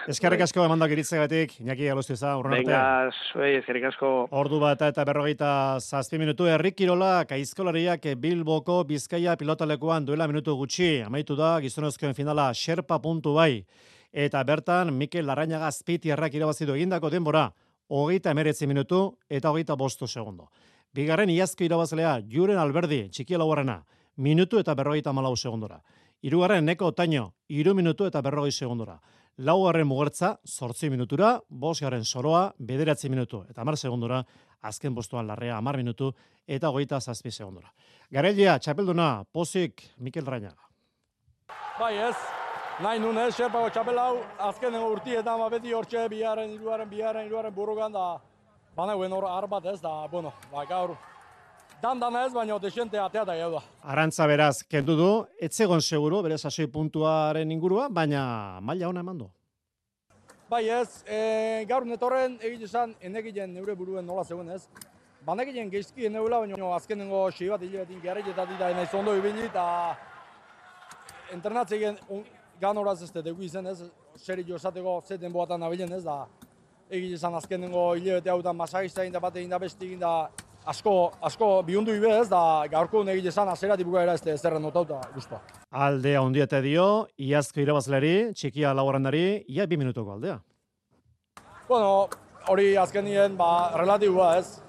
eskerrik 0.08 0.40
asko 0.46 0.62
emandak 0.64 0.94
iritzegatik, 0.94 1.58
inaki 1.60 1.90
aluztiza, 1.92 2.30
urren 2.40 2.54
arte. 2.54 2.70
Venga, 2.70 3.10
zuei, 3.32 3.50
eskerrik 3.58 3.84
asko. 3.90 4.12
Ordu 4.40 4.60
bat 4.62 4.80
eta 4.86 5.04
berrogeita 5.04 5.50
zazpi 5.80 6.20
minutu, 6.22 6.46
Errik 6.48 6.78
Kirola, 6.78 7.26
kaizkolariak 7.28 8.08
Bilboko 8.22 8.78
Bizkaia 8.88 9.36
pilotalekuan 9.36 10.06
duela 10.08 10.28
minutu 10.30 10.56
gutxi, 10.56 11.02
amaitu 11.04 11.36
da, 11.36 11.58
gizonozkoen 11.60 12.16
finala, 12.16 12.48
xerpa 12.54 13.00
puntu 13.02 13.34
bai. 13.36 13.66
Eta 14.12 14.40
bertan, 14.48 14.94
Mikel 14.96 15.26
Larrañaga 15.28 15.68
azpiti 15.68 16.14
errak 16.14 16.38
irabazidu 16.38 16.78
egindako 16.78 17.10
denbora, 17.12 17.50
hogeita 17.92 18.32
emeretzi 18.32 18.66
minutu 18.66 19.18
eta 19.28 19.50
hogeita 19.50 19.76
bostu 19.76 20.08
segundo. 20.08 20.48
Bigarren 20.96 21.28
iazko 21.28 21.66
irabazlea, 21.66 22.22
Juren 22.32 22.56
Alberdi, 22.56 23.02
txiki 23.12 23.36
lauarrena, 23.36 23.82
minutu 24.16 24.58
eta 24.58 24.74
berrogeita 24.74 25.12
malau 25.12 25.36
segundora. 25.36 25.80
Hirugarren 26.22 26.64
neko 26.64 26.90
otaino, 26.92 27.34
iru 27.48 27.74
minutu 27.74 28.06
eta 28.06 28.22
berrogei 28.22 28.52
segundora. 28.52 28.98
Laugarren 29.38 29.86
mugertza, 29.86 30.38
sortzi 30.44 30.88
minutura, 30.90 31.40
bosgarren 31.48 32.04
soroa, 32.04 32.54
bederatzi 32.58 33.10
minutu 33.12 33.44
eta 33.50 33.60
amar 33.60 33.76
segundora, 33.76 34.22
azken 34.62 34.94
bostuan 34.94 35.26
larrea 35.26 35.58
amar 35.58 35.76
minutu 35.76 36.12
eta 36.46 36.68
goita 36.68 37.00
zazpi 37.00 37.30
segundora. 37.30 37.72
Garelia, 38.10 38.58
txapelduna, 38.58 39.24
pozik, 39.32 39.82
Mikel 39.98 40.24
Rainaga. 40.26 40.70
Bai 41.78 41.96
ez, 41.98 42.16
nahi 42.80 42.98
nun 42.98 43.18
ez, 43.18 43.34
xerpako 43.36 43.68
txapelau, 43.70 44.22
azken 44.48 44.78
urtietan, 44.80 45.38
ba, 45.38 45.50
beti 45.52 45.74
hortxe, 45.76 46.08
biaren, 46.08 46.56
iruaren, 46.56 46.88
biaren, 46.88 47.26
iruaren 47.26 47.54
burugan 47.54 47.92
da, 47.92 48.16
Bana 48.76 48.92
guen 48.92 49.12
hor 49.16 49.24
arbat 49.24 49.64
ez, 49.72 49.78
da, 49.80 50.06
bueno, 50.12 50.34
ba, 50.52 50.66
gaur, 50.68 50.90
dan 51.82 52.00
dana 52.00 52.24
ez, 52.26 52.32
baina 52.32 52.58
desente 52.58 52.98
atea 52.98 53.24
da 53.24 53.36
gau 53.36 53.50
da. 53.56 53.62
Arantza 53.82 54.26
beraz, 54.26 54.62
kendu 54.62 54.96
du, 54.96 55.10
etzegon 55.40 55.80
seguro, 55.80 56.22
bere 56.22 56.38
sasoi 56.38 56.66
puntuaren 56.72 57.50
ingurua, 57.52 57.88
baina 57.88 58.60
maila 58.60 58.88
hona 58.88 59.04
eman 59.04 59.18
du. 59.18 59.28
Bai 60.48 60.68
ez, 60.70 61.02
e, 61.06 61.64
gaur 61.68 61.84
netorren 61.86 62.38
egin 62.40 62.62
izan, 62.62 62.94
enegilen 63.00 63.52
neure 63.54 63.74
buruen 63.74 64.06
nola 64.06 64.24
zegoen 64.24 64.50
ez. 64.54 64.62
Banegilen 65.26 65.70
geizki 65.70 66.08
neula, 66.08 66.40
baina 66.44 66.72
azkenengo 66.76 67.26
xei 67.34 67.50
bat 67.50 67.62
hilebetin 67.62 68.00
gerretetatik 68.02 68.58
da, 68.58 68.70
nahiz 68.74 68.94
ondo 68.94 69.16
ibili, 69.18 69.48
eta 69.50 69.66
internatzegen 71.34 71.98
gan 72.60 72.78
horaz 72.78 73.00
ez 73.02 73.10
dugu 73.12 73.42
izan 73.42 73.66
ez, 73.66 73.80
seri 74.16 74.44
jo 74.46 74.56
esateko 74.56 75.00
zeten 75.04 75.32
boatan 75.32 75.60
nabilen 75.60 75.92
ez, 75.92 76.04
da 76.04 76.24
egin 76.90 77.12
izan 77.16 77.34
azkenengo 77.34 77.88
hilabete 77.96 78.30
hau 78.30 78.40
da 78.42 78.52
masagista 78.52 79.02
egin 79.02 79.12
da 79.12 79.20
bat 79.20 79.36
egin 79.36 79.50
da 79.50 79.58
beste 79.58 79.84
egin 79.84 80.00
da 80.00 80.12
asko, 80.66 81.12
asko 81.22 81.48
bihundu 81.66 81.94
ibez, 81.94 82.28
da 82.28 82.66
gaurko 82.70 83.04
negile 83.06 83.30
zan 83.30 83.48
azeratik 83.48 83.86
bukaera 83.86 84.14
ez 84.14 84.40
zerren 84.40 84.62
notauta 84.62 85.00
guzpa. 85.14 85.40
Aldea 85.70 86.20
hundiete 86.22 86.60
dio, 86.62 87.06
iazko 87.18 87.62
irabazleri, 87.62 88.32
txikia 88.34 88.74
laborandari, 88.74 89.44
ia 89.48 89.66
bi 89.66 89.76
minutuko 89.76 90.16
aldea. 90.16 90.38
Bueno, 91.68 92.08
hori 92.48 92.74
azken 92.76 93.04
nien, 93.04 93.36
ba, 93.36 93.72
relatibua 93.74 94.36
ez. 94.38 94.60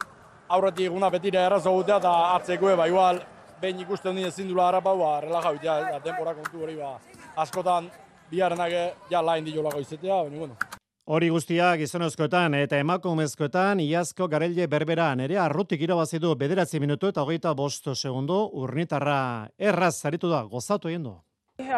Aurretik 0.49 0.87
eguna 0.87 1.09
betire 1.11 1.41
errazo 1.43 1.73
gutea 1.75 1.97
eta 1.99 2.13
atzekoe, 2.37 2.75
ba, 2.79 2.87
igual, 2.87 3.21
behin 3.61 3.81
ikusten 3.83 4.15
nien 4.15 4.31
zindula 4.31 4.69
harrapau, 4.69 4.97
ba, 5.01 5.19
relaja 5.25 5.53
bitea, 5.57 5.79
ez, 5.81 5.91
da, 5.91 6.01
tempora 6.05 6.33
kontu 6.37 6.63
hori, 6.63 6.77
ba, 6.79 6.95
askotan, 7.43 7.91
biharrenak 8.31 9.11
ja 9.11 9.21
lain 9.21 9.45
di 9.45 9.53
jolako 9.55 9.83
izetea, 9.83 10.23
baina, 10.23 10.45
bueno. 10.45 10.66
Hori 11.07 11.29
guztia 11.31 11.69
gizonezkoetan 11.79 12.51
eta 12.57 12.81
emakumezkoetan 12.83 13.79
iazko 13.79 14.25
garelje 14.27 14.65
berberan 14.67 15.21
ere 15.23 15.37
arrutik 15.39 15.85
irabazi 15.85 16.19
du 16.19 16.33
bederatzi 16.35 16.81
minutu 16.83 17.07
eta 17.07 17.23
hogeita 17.23 17.53
bost 17.55 17.87
segundo 17.93 18.39
urnitarra 18.63 19.19
erraz 19.57 19.93
zaritu 20.01 20.27
da 20.27 20.41
gozatu 20.51 20.91
egin 20.91 21.05
du. 21.05 21.13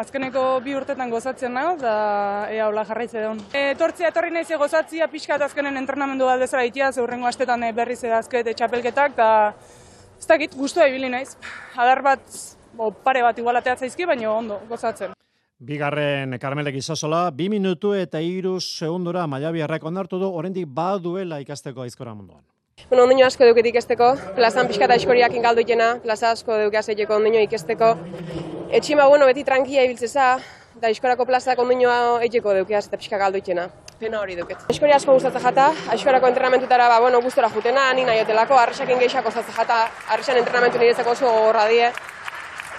Azkeneko 0.00 0.42
bi 0.64 0.74
urtetan 0.74 1.14
gozatzen 1.14 1.54
nago, 1.54 1.76
da 1.78 1.92
ea 2.50 2.66
hola 2.66 2.82
jarraitze 2.88 3.22
duen. 3.22 3.38
E, 3.54 3.76
tortzia 3.78 4.10
etorri 4.10 4.34
nahi 4.34 4.58
gozatzia 4.64 5.06
pixka 5.14 5.38
eta 5.38 5.46
azkenen 5.46 5.78
entrenamendu 5.78 6.26
aldezara 6.26 6.66
itia, 6.66 6.90
zeurrengo 6.90 7.30
astetan 7.30 7.62
berriz 7.78 8.02
edazket 8.02 8.50
txapelketak, 8.50 9.14
da 9.14 9.30
ez 10.18 10.26
dakit, 10.26 10.58
guztua 10.58 10.90
ibili 10.90 11.08
naiz. 11.08 11.36
Adar 11.76 12.02
bat, 12.02 12.42
bo, 12.74 12.90
pare 12.90 13.22
bat 13.22 13.38
igualateatzaizki, 13.38 14.10
baina 14.10 14.34
ondo, 14.34 14.58
gozatzen. 14.68 15.14
Bigarren 15.60 16.38
Carmelek 16.40 16.78
izasola, 16.80 17.26
bi 17.36 17.50
minutu 17.52 17.90
eta 17.92 18.22
iru 18.24 18.54
segundura 18.64 19.26
maiabiarrak 19.28 19.82
onartu 19.84 20.16
du, 20.16 20.30
oraindik 20.40 20.64
baduela 20.78 21.36
ikasteko 21.42 21.82
aizkora 21.84 22.14
munduan. 22.14 22.40
Bueno, 22.88 23.04
ondino 23.04 23.26
asko 23.26 23.44
duket 23.44 23.68
ikesteko, 23.68 24.06
plazan 24.38 24.70
pixka 24.70 24.86
eta 24.88 24.96
eskoriak 24.96 25.36
ingaldu 25.36 25.60
jena, 25.68 25.90
plaza 26.00 26.30
asko 26.32 26.56
duke 26.62 26.80
azeieko 26.80 27.18
ondino 27.20 27.42
ikesteko. 27.44 27.90
Etxima, 28.72 29.04
bueno, 29.12 29.28
beti 29.28 29.44
tranquia 29.44 29.84
ibiltzeza, 29.84 30.30
da 30.80 30.88
eskorako 30.88 31.26
plazak 31.28 31.60
ondino 31.60 31.92
egeko 32.24 32.54
duke 32.56 32.78
eta 32.78 32.96
pixka 32.96 33.20
galdu 33.20 33.42
jena. 33.44 33.66
Pena 34.00 34.22
hori 34.24 34.38
duket. 34.38 34.64
Eskoria 34.72 34.96
asko 34.96 35.12
gustatzen 35.18 35.44
jata, 35.44 35.66
eskorako 35.92 36.30
entrenamentutara, 36.32 36.88
ba, 36.88 37.02
bueno, 37.04 37.20
gustora 37.20 37.52
jutena, 37.52 37.90
ni 37.92 38.08
nahi 38.08 38.22
otelako, 38.24 38.56
arresakin 38.56 38.96
gehiago 39.04 39.28
gustatzen 39.28 39.60
jata, 39.60 39.82
arresan 40.16 40.40
entrenamentu 40.40 40.80
niretzako 40.80 41.12
oso 41.18 41.28
gogorra 41.28 41.68
die. 41.68 41.92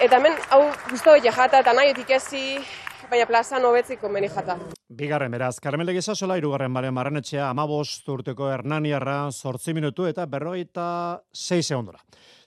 Eta 0.02 0.18
hemen, 0.18 0.34
hau 0.50 0.64
guztu 0.90 1.12
hori 1.12 1.30
jata 1.30 1.60
eta 1.62 1.76
nahi 1.78 1.92
otik 1.92 2.10
ezi, 2.16 2.40
baina 3.12 3.28
plaza 3.30 3.60
nobetzik 3.62 4.00
konbeni 4.02 4.32
jata. 4.34 4.56
Bigarren 4.90 5.30
beraz, 5.30 5.60
Carmele 5.62 5.94
Gizasola, 5.94 6.40
irugarren 6.42 6.74
baren 6.74 6.96
barrenetxea, 6.98 7.52
amabost 7.52 8.10
urteko 8.10 8.50
Hernaniarra, 8.50 9.20
sortzi 9.30 9.76
minutu 9.78 10.08
eta 10.10 10.26
berrogeita 10.26 10.88
sei 11.32 11.62
segundura. 11.62 12.02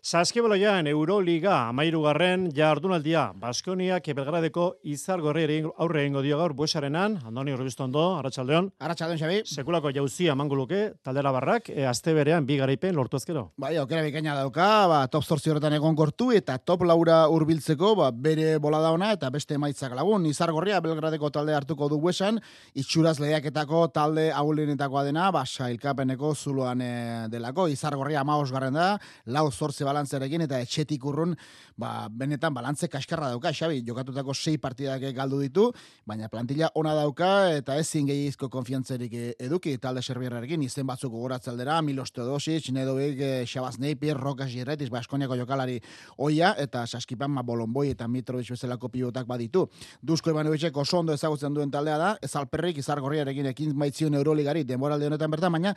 Saskiboloian 0.04 0.84
Euroliga 0.84 1.70
amairugarren 1.70 2.50
jardunaldia 2.52 3.22
Baskoniak 3.40 4.10
Belgradeko 4.12 4.66
izar 4.84 5.22
gorri 5.24 5.62
aurre 5.80 6.02
egingo 6.02 6.20
dio 6.20 6.36
gaur 6.36 6.52
buesarenan, 6.52 7.14
Andoni 7.24 7.54
Urbistondo, 7.56 8.02
Arratsaldeon. 8.18 8.68
Arratsaldeon 8.84 9.16
Xabi. 9.22 9.38
Sekulako 9.48 9.94
jauzia 9.96 10.34
manguluke 10.36 10.80
taldera 11.02 11.32
barrak, 11.32 11.70
e, 11.72 11.86
aste 11.88 12.12
berean 12.12 12.44
bi 12.44 12.58
garaipen 12.60 12.92
lortu 12.98 13.16
ezkero. 13.16 13.46
Bai, 13.56 13.78
aukera 13.80 14.02
bikaina 14.04 14.34
dauka, 14.36 14.66
ba, 14.92 14.98
top 15.08 15.24
8 15.24 15.54
horretan 15.54 15.78
egon 15.78 15.96
kortu 15.96 16.28
eta 16.36 16.58
top 16.58 16.84
laura 16.84 17.22
hurbiltzeko, 17.32 17.94
ba, 18.02 18.10
bere 18.12 18.58
bolada 18.58 18.92
ona 18.92 19.14
eta 19.16 19.32
beste 19.32 19.56
emaitzak 19.56 19.96
lagun. 19.96 20.28
Izar 20.28 20.52
gorria 20.52 20.82
Belgradeko 20.84 21.32
talde 21.32 21.56
hartuko 21.56 21.88
du 21.88 21.96
buesan, 22.04 22.42
itxuraz 22.74 23.16
lehiaketako 23.24 23.86
talde 23.96 24.28
ahulenetakoa 24.36 25.08
dena, 25.08 25.32
ba, 25.32 25.46
sailkapeneko 25.48 26.34
zuloan 26.34 26.84
e, 26.84 26.92
delako. 27.32 27.70
Izar 27.72 27.96
gorria 27.96 28.20
15 28.20 28.52
garren 28.52 28.76
da, 28.76 28.92
lau 29.24 29.48
zortze 29.48 29.93
balantzerekin 29.94 30.44
eta 30.48 30.58
etxetik 30.64 31.04
urrun 31.06 31.36
ba, 31.78 32.08
benetan 32.10 32.54
balantze 32.54 32.90
kaskarra 32.90 33.30
dauka, 33.32 33.52
Xabi, 33.54 33.80
jokatutako 33.86 34.34
sei 34.34 34.58
partidak 34.58 35.06
galdu 35.14 35.38
ditu, 35.40 35.70
baina 36.06 36.28
plantilla 36.28 36.70
ona 36.74 36.94
dauka 36.98 37.30
eta 37.54 37.78
ezin 37.80 38.08
gehiizko 38.10 38.50
konfiantzerik 38.50 39.14
eduki 39.38 39.76
talde 39.78 40.02
serbierrarekin 40.02 40.62
izen 40.66 40.86
batzuk 40.86 41.12
gogoratzaldera, 41.14 41.80
Milos 41.82 42.10
Teodosic, 42.12 42.70
Nedovic, 42.74 43.20
Xabaz 43.46 43.78
Neipir, 43.78 44.18
Rokas 44.18 44.50
Jirretis, 44.52 44.90
Baskoniako 44.90 45.38
jokalari 45.38 45.78
oia, 46.18 46.54
eta 46.58 46.84
Saskipan 46.86 47.30
ma 47.30 47.42
Bolonboi 47.46 47.90
eta 47.94 48.08
Mitrovic 48.08 48.50
bezalako 48.54 48.88
pivotak 48.88 49.26
baditu. 49.26 49.66
Dusko 50.02 50.30
Ivanovicek 50.30 50.76
oso 50.76 50.98
ondo 50.98 51.14
ezagutzen 51.14 51.54
duen 51.54 51.70
taldea 51.70 51.98
da, 52.00 52.10
ez 52.22 52.32
alperrik 52.36 52.78
izar 52.82 53.00
gorriarekin 53.04 53.50
ekin 53.52 53.74
maitzion 53.78 54.14
Euroligari 54.14 54.64
denboralde 54.64 55.08
honetan 55.10 55.30
bertan, 55.30 55.52
baina 55.54 55.74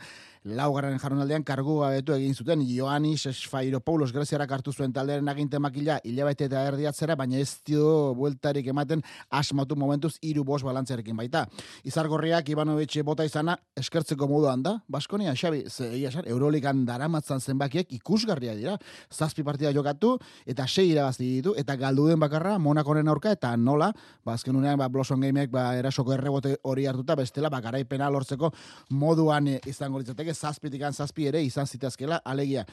laugarren 0.58 0.98
jarunaldean 0.98 1.44
kargu 1.46 1.80
gabetu 1.82 2.16
egin 2.16 2.34
zuten 2.34 2.62
Ioannis 2.64 3.26
Esfairopoulos 3.30 4.07
Greziarak 4.12 4.50
hartu 4.52 4.72
zuen 4.72 4.92
taldearen 4.92 5.28
aginte 5.28 5.58
makila 5.58 5.98
hilabete 6.04 6.46
eta 6.48 6.62
erdiatzera, 6.68 7.16
baina 7.16 7.38
ez 7.38 7.60
dio 7.66 8.14
bueltarik 8.18 8.66
ematen 8.72 9.02
asmatu 9.30 9.76
momentuz 9.76 10.14
hiru 10.22 10.44
bost 10.44 10.64
balantzerekin 10.66 11.16
baita. 11.16 11.46
Izargorriak 11.84 12.48
Ivanovic 12.48 12.98
bota 13.04 13.24
izana 13.24 13.56
eskertzeko 13.76 14.28
moduan 14.28 14.62
da, 14.62 14.74
Baskonia, 14.88 15.34
Xabi, 15.34 15.64
ze, 15.68 15.90
esan, 16.08 16.26
Euroligan 16.26 16.84
daramatzan 16.86 17.40
zenbakiek 17.40 17.92
ikusgarria 17.98 18.54
dira. 18.58 18.76
Zazpi 19.12 19.44
partida 19.46 19.72
jokatu 19.72 20.16
eta 20.46 20.66
sei 20.66 20.90
irabazi 20.92 21.24
ditu 21.38 21.54
eta 21.58 21.76
galdu 21.76 22.08
den 22.08 22.20
bakarra 22.20 22.58
Monakoren 22.58 23.08
aurka 23.08 23.32
eta 23.32 23.54
nola, 23.56 23.92
ba 24.24 24.34
azken 24.34 24.56
unean 24.56 24.78
ba 24.78 24.88
Blossom 24.88 25.20
Gameek 25.20 25.50
ba 25.50 25.70
erasoko 25.78 26.12
errebote 26.14 26.56
hori 26.62 26.86
hartuta 26.86 27.16
bestela 27.16 27.50
ba 27.50 27.60
garaipena 27.60 28.10
lortzeko 28.10 28.52
moduan 28.90 29.48
izango 29.66 29.98
litzateke 29.98 30.34
zazpitikan 30.34 30.92
zazpi 30.92 31.28
ere 31.28 31.42
izan 31.42 31.66
zitezkela 31.66 32.22
alegia 32.24 32.64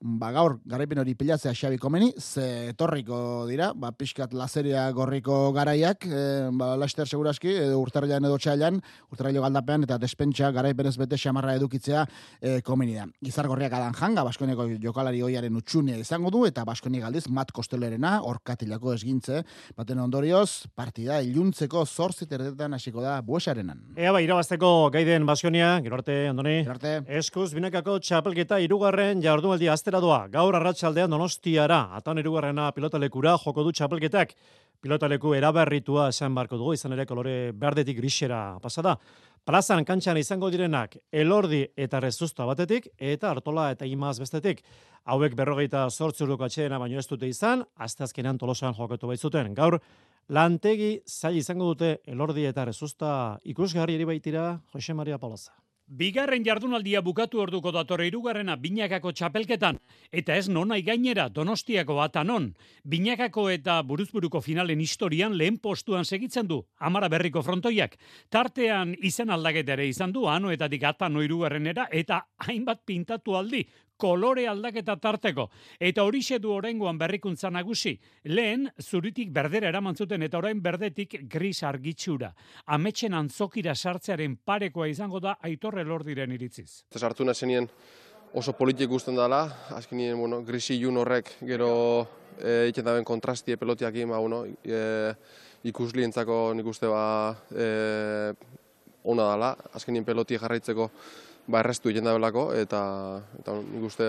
ba 0.00 0.30
gaur 0.32 0.56
garaipen 0.64 0.98
hori 1.02 1.14
pilatzea 1.14 1.52
Xabi 1.52 1.76
Komeni, 1.78 2.10
ze 2.18 2.70
etorriko 2.70 3.46
dira, 3.48 3.70
ba 3.76 3.90
pixkat 3.92 4.32
lazeria 4.32 4.86
gorriko 4.96 5.52
garaiak, 5.52 6.06
e, 6.06 6.22
ba 6.56 6.72
Laster 6.80 7.06
seguraski 7.06 7.52
edo 7.52 7.80
urtarrilan 7.82 8.24
edo 8.24 8.38
txailan, 8.40 8.80
urtarrilo 9.12 9.42
galdapean 9.44 9.84
eta 9.84 9.98
despentsa 10.00 10.50
garaipenez 10.56 10.96
bete 10.96 11.18
xamarra 11.20 11.54
edukitzea 11.58 12.06
e, 12.40 12.60
Komeni 12.64 12.96
da. 12.96 13.06
Gizar 13.22 13.48
gorriak 13.50 13.76
adan 13.76 13.96
janga, 13.98 14.24
Baskoneko 14.24 14.68
jokalari 14.80 15.20
hoiaren 15.20 15.56
utxunia 15.60 15.98
izango 16.00 16.32
du 16.32 16.46
eta 16.48 16.64
Baskoni 16.64 17.00
galdiz 17.00 17.26
mat 17.28 17.52
kostelerena 17.52 18.22
orkatilako 18.24 18.94
esgintze, 18.96 19.42
baten 19.76 20.00
ondorioz 20.00 20.66
partida 20.74 21.20
iluntzeko 21.20 21.84
8 21.84 22.28
terdetan 22.30 22.74
hasiko 22.74 23.04
da 23.04 23.18
buesarenan. 23.20 23.84
Ea 24.00 24.12
ba 24.16 24.24
irabazteko 24.24 24.88
gaiden 24.94 25.28
Baskonia, 25.28 25.74
gero 25.84 26.00
arte 26.00 26.16
Andoni. 26.32 26.62
Gero 26.64 26.78
arte. 26.78 26.96
Eskuz 27.20 27.50
binakako 27.52 27.98
txapelketa 28.00 28.60
hirugarren 28.64 29.20
jardunaldi 29.20 29.68
astera 29.90 30.00
doa. 30.00 30.28
Gaur 30.30 30.54
arratsaldean 30.54 31.10
Donostiara, 31.10 31.96
atan 31.98 32.20
hirugarrena 32.20 32.68
pilotalekura 32.70 33.32
joko 33.42 33.64
du 33.64 33.72
txapelketak. 33.72 34.34
Pilotaleku 34.80 35.32
eraberritua 35.34 36.08
esan 36.12 36.34
barko 36.34 36.56
dugu, 36.56 36.74
izan 36.74 36.92
ere 36.94 37.06
kolore 37.06 37.50
berdetik 37.52 37.96
grisera 37.98 38.58
pasada. 38.62 38.96
Plazan 39.44 39.84
kantxan 39.84 40.20
izango 40.20 40.50
direnak 40.50 40.94
elordi 41.10 41.64
eta 41.76 41.98
rezusta 42.00 42.46
batetik, 42.46 42.86
eta 42.96 43.32
hartola 43.32 43.70
eta 43.72 43.84
imaz 43.84 44.20
bestetik. 44.20 44.62
Hauek 45.04 45.34
berrogeita 45.34 45.88
sortzi 45.90 46.22
urduko 46.22 46.46
atxeena 46.46 46.78
baino 46.78 47.00
ez 47.00 47.08
dute 47.08 47.26
izan, 47.26 47.64
azteazkenean 47.76 48.38
tolosan 48.38 48.76
jokatu 48.78 49.10
baitzuten. 49.10 49.54
Gaur, 49.54 49.80
lantegi 50.28 51.00
zail 51.08 51.40
izango 51.42 51.72
dute 51.72 51.98
elordi 52.06 52.46
eta 52.46 52.64
rezusta 52.64 53.40
ikusgarri 53.42 53.98
eri 53.98 54.06
baitira 54.06 54.60
Jose 54.72 54.94
Maria 54.94 55.18
Poloza. 55.18 55.50
Bigarren 55.90 56.44
jardunaldia 56.46 57.00
bukatu 57.02 57.40
orduko 57.42 57.72
datorre 57.74 58.04
irugarrena 58.06 58.54
binakako 58.54 59.10
txapelketan, 59.10 59.80
eta 60.14 60.36
ez 60.38 60.44
nonai 60.46 60.84
gainera 60.86 61.24
donostiako 61.34 61.96
atanon. 62.04 62.46
Binakako 62.86 63.48
eta 63.50 63.80
buruzburuko 63.82 64.38
finalen 64.40 64.78
historian 64.78 65.34
lehen 65.34 65.58
postuan 65.58 66.06
segitzen 66.06 66.46
du, 66.46 66.60
amara 66.78 67.08
berriko 67.10 67.42
frontoiak. 67.42 67.98
Tartean 68.30 68.94
izen 69.02 69.34
aldaketa 69.34 69.74
ere 69.74 69.88
izan 69.90 70.14
du, 70.14 70.28
anoetatik 70.30 70.86
atano 70.92 71.24
irugarrenera, 71.26 71.88
eta 71.90 72.22
hainbat 72.46 72.86
pintatu 72.86 73.34
aldi, 73.34 73.64
kolore 74.00 74.46
aldaketa 74.48 74.96
tarteko. 74.96 75.48
Eta 75.78 76.04
hori 76.04 76.20
du 76.40 76.52
orengoan 76.52 76.98
berrikuntza 76.98 77.50
nagusi. 77.50 77.98
Lehen, 78.24 78.68
zuritik 78.80 79.30
berdera 79.32 79.68
eraman 79.68 79.96
zuten 79.96 80.22
eta 80.22 80.38
orain 80.38 80.60
berdetik 80.62 81.28
gris 81.28 81.62
argitsura. 81.62 82.32
Ametxen 82.66 83.14
antzokira 83.14 83.74
sartzearen 83.74 84.36
parekoa 84.44 84.88
izango 84.88 85.20
da 85.20 85.36
aitorre 85.42 85.84
lordiren 85.84 86.32
iritziz. 86.32 86.84
Sartu 86.96 87.24
nazenien 87.24 87.68
oso 88.34 88.52
politik 88.52 88.88
guztien 88.88 89.16
dela, 89.16 89.42
azkenien 89.74 90.18
bueno, 90.18 90.42
grisi 90.46 90.78
jun 90.80 91.00
horrek 91.00 91.32
gero 91.46 92.06
e, 92.38 92.68
iken 92.70 92.86
daben 92.86 93.04
kontrastie 93.04 93.56
pelotiak 93.58 93.96
ima, 93.96 94.18
bueno, 94.22 94.44
e, 94.46 95.12
ikuslientzako 95.66 96.54
nik 96.54 96.66
uste 96.70 96.88
ba 96.88 97.02
e, 97.50 97.66
ona 99.10 99.26
dela, 99.32 99.50
azkenien 99.74 100.06
peloti 100.06 100.38
jarraitzeko 100.38 100.90
ba 101.46 101.60
errestu 101.60 101.90
egiten 101.90 102.04
da 102.04 102.16
eta 102.60 102.80
eta 103.38 103.54
nik 103.60 103.84
uste 103.84 104.06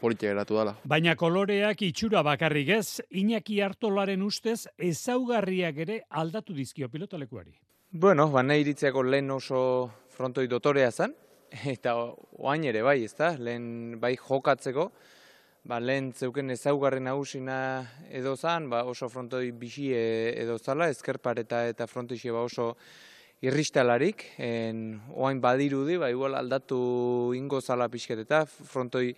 politia 0.00 0.30
geratu 0.30 0.56
dela. 0.56 0.74
Baina 0.84 1.14
koloreak 1.16 1.82
itxura 1.82 2.22
bakarrik 2.22 2.68
ez, 2.68 3.00
Iñaki 3.10 3.60
Artolaren 3.62 4.22
ustez 4.22 4.66
ezaugarriak 4.78 5.76
ere 5.78 6.02
aldatu 6.10 6.54
dizkio 6.54 6.88
pilotalekuari. 6.88 7.52
Bueno, 7.90 8.28
ba 8.30 8.42
nahi 8.42 8.60
iritzeako 8.60 9.02
lehen 9.02 9.30
oso 9.30 9.90
frontoi 10.08 10.46
dotorea 10.46 10.90
zen, 10.90 11.14
eta 11.74 11.94
oain 12.38 12.64
ere 12.64 12.82
bai, 12.82 13.02
ezta? 13.04 13.34
Lehen 13.38 13.98
bai 14.00 14.16
jokatzeko, 14.16 14.90
ba, 15.68 15.78
lehen 15.80 16.12
zeuken 16.12 16.50
ezaugarren 16.54 17.08
nagusina 17.08 17.58
edo 18.10 18.36
zan, 18.36 18.68
ba, 18.70 18.84
oso 18.84 19.08
frontoi 19.08 19.50
bixi 19.52 19.90
e, 19.92 20.34
edo 20.42 20.58
zala, 20.58 20.88
ezkerpareta 20.92 21.66
eta 21.72 21.86
frontoixe 21.86 22.32
ba 22.32 22.44
oso 22.46 22.74
irristalarik, 23.44 24.24
en, 24.38 25.00
oain 25.14 25.40
badirudi, 25.40 25.98
ba, 26.00 26.10
igual 26.10 26.34
aldatu 26.34 26.78
ingo 27.38 27.60
zala 27.60 27.88
pixket 27.88 28.24
eta 28.24 28.44
frontoi 28.46 29.12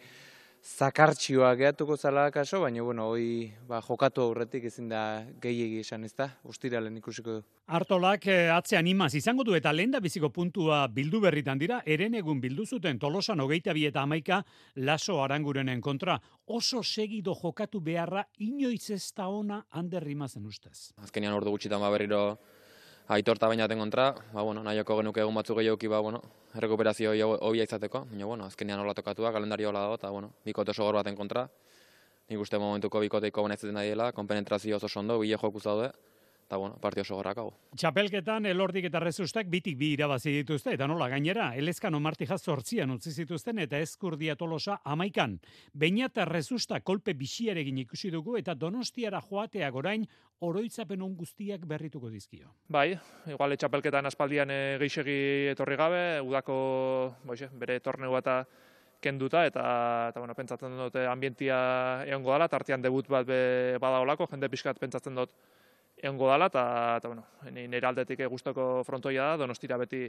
zakartxioa 0.60 1.54
gehatuko 1.56 1.96
zala 1.96 2.26
kaso, 2.30 2.60
baina, 2.60 2.82
bueno, 2.84 3.06
hoi 3.08 3.48
ba, 3.68 3.80
jokatu 3.80 4.20
aurretik 4.20 4.66
ezin 4.68 4.90
da 4.90 5.24
gehiegi 5.40 5.80
esan 5.80 6.04
ez 6.04 6.12
da, 6.12 6.28
ustiralen 6.44 6.98
ikusiko 7.00 7.38
du. 7.38 7.46
Artolak 7.72 8.26
eh, 8.28 8.50
atzean 8.52 8.86
imaz 8.86 9.14
izango 9.16 9.44
du 9.44 9.56
eta 9.56 9.72
lehen 9.72 9.94
da 9.96 10.02
biziko 10.04 10.28
puntua 10.28 10.82
bildu 10.92 11.22
berritan 11.24 11.58
dira, 11.58 11.80
eren 11.86 12.14
egun 12.20 12.42
bildu 12.44 12.66
zuten 12.66 13.00
tolosan 13.00 13.40
hogeita 13.40 13.72
bi 13.72 13.86
eta 13.88 14.04
amaika 14.04 14.42
laso 14.76 15.22
arangurenen 15.24 15.80
kontra. 15.80 16.18
Oso 16.46 16.82
segido 16.82 17.34
jokatu 17.40 17.80
beharra 17.80 18.26
inoiz 18.38 18.90
ez 18.90 19.14
da 19.16 19.28
ona 19.28 19.64
handerrimazen 19.70 20.44
ustez. 20.44 20.92
Azkenian 21.00 21.32
ordu 21.32 21.56
gutxitan 21.56 21.80
ba 21.80 21.90
berriro 21.90 22.36
aitorta 23.10 23.48
bainaten 23.50 23.78
kontra, 23.78 24.12
ba, 24.32 24.42
bueno, 24.46 24.62
nahioko 24.62 25.00
genuke 25.00 25.22
egun 25.24 25.34
batzuk 25.34 25.58
gehiagoki, 25.58 25.88
ba, 25.90 25.98
bueno, 26.00 26.20
rekuperazio 26.62 27.10
hobia 27.40 27.66
izateko, 27.66 28.04
baina, 28.10 28.26
bueno, 28.26 28.46
azkenean 28.46 28.80
hola 28.80 28.94
tokatua, 28.94 29.32
kalendario 29.34 29.68
hola 29.70 29.82
dago, 29.82 29.96
eta, 29.98 30.10
bueno, 30.14 30.30
bikote 30.46 30.70
oso 30.70 30.86
baten 30.94 31.16
kontra, 31.18 31.48
nik 32.30 32.38
uste 32.38 32.58
momentuko 32.58 33.00
bikoteiko 33.02 33.42
benetzen 33.42 33.74
nahiela, 33.74 34.12
konpenetrazio 34.12 34.76
oso 34.76 34.88
sondo, 34.88 35.18
bile 35.18 35.36
joku 35.42 35.60
zaude, 35.60 35.90
eta 36.50 36.56
bueno, 36.56 36.74
partio 36.82 37.02
oso 37.02 37.14
gorrak 37.14 37.38
hau. 37.38 37.52
Txapelketan 37.78 38.48
elordik 38.50 38.88
eta 38.88 38.98
rezustak 38.98 39.46
bitik 39.46 39.76
bi 39.78 39.92
irabazi 39.94 40.32
dituzte, 40.40 40.72
eta 40.74 40.88
nola 40.90 41.06
gainera, 41.06 41.52
elezkano 41.54 42.00
martija 42.02 42.34
zortzian 42.42 42.90
utzi 42.90 43.12
zituzten 43.22 43.60
eta 43.62 43.78
eskurdia 43.78 44.34
tolosa 44.34 44.80
amaikan. 44.82 45.36
Baina 45.72 46.08
eta 46.10 46.24
rezusta 46.26 46.80
kolpe 46.80 47.14
bixiaregin 47.14 47.78
ikusi 47.84 48.10
dugu 48.10 48.34
eta 48.40 48.56
donostiara 48.58 49.20
joatea 49.28 49.68
gorain 49.70 50.08
oroitzapen 50.40 51.04
on 51.06 51.14
guztiak 51.14 51.68
berrituko 51.70 52.10
dizkio. 52.10 52.50
Bai, 52.66 52.98
igual 53.30 53.54
txapelketan 53.54 54.10
aspaldian 54.10 54.50
e, 54.50 54.58
geixegi 54.82 55.16
etorri 55.52 55.78
gabe, 55.78 56.02
udako 56.26 56.58
boixe, 57.30 57.46
bere 57.62 57.78
torneu 57.78 58.18
eta 58.18 58.40
kenduta 59.00 59.44
eta 59.46 59.62
eta 60.10 60.18
bueno, 60.18 60.34
pentsatzen 60.34 60.74
dut 60.82 60.98
ambientia 61.06 61.62
egongo 62.10 62.34
dela, 62.34 62.50
tartean 62.50 62.82
debut 62.82 63.06
bat 63.06 63.30
be 63.30 63.78
badaolako, 63.78 64.26
jende 64.34 64.50
pixkat 64.50 64.82
pentsatzen 64.82 65.14
dut 65.14 65.38
egongo 66.02 66.28
dala, 66.30 66.48
eta, 66.50 67.00
bueno, 67.06 67.24
nire 67.52 67.86
aldetik 67.86 68.22
gustoko 68.32 68.82
frontoia 68.84 69.32
da, 69.32 69.36
donostira 69.44 69.78
beti 69.80 70.06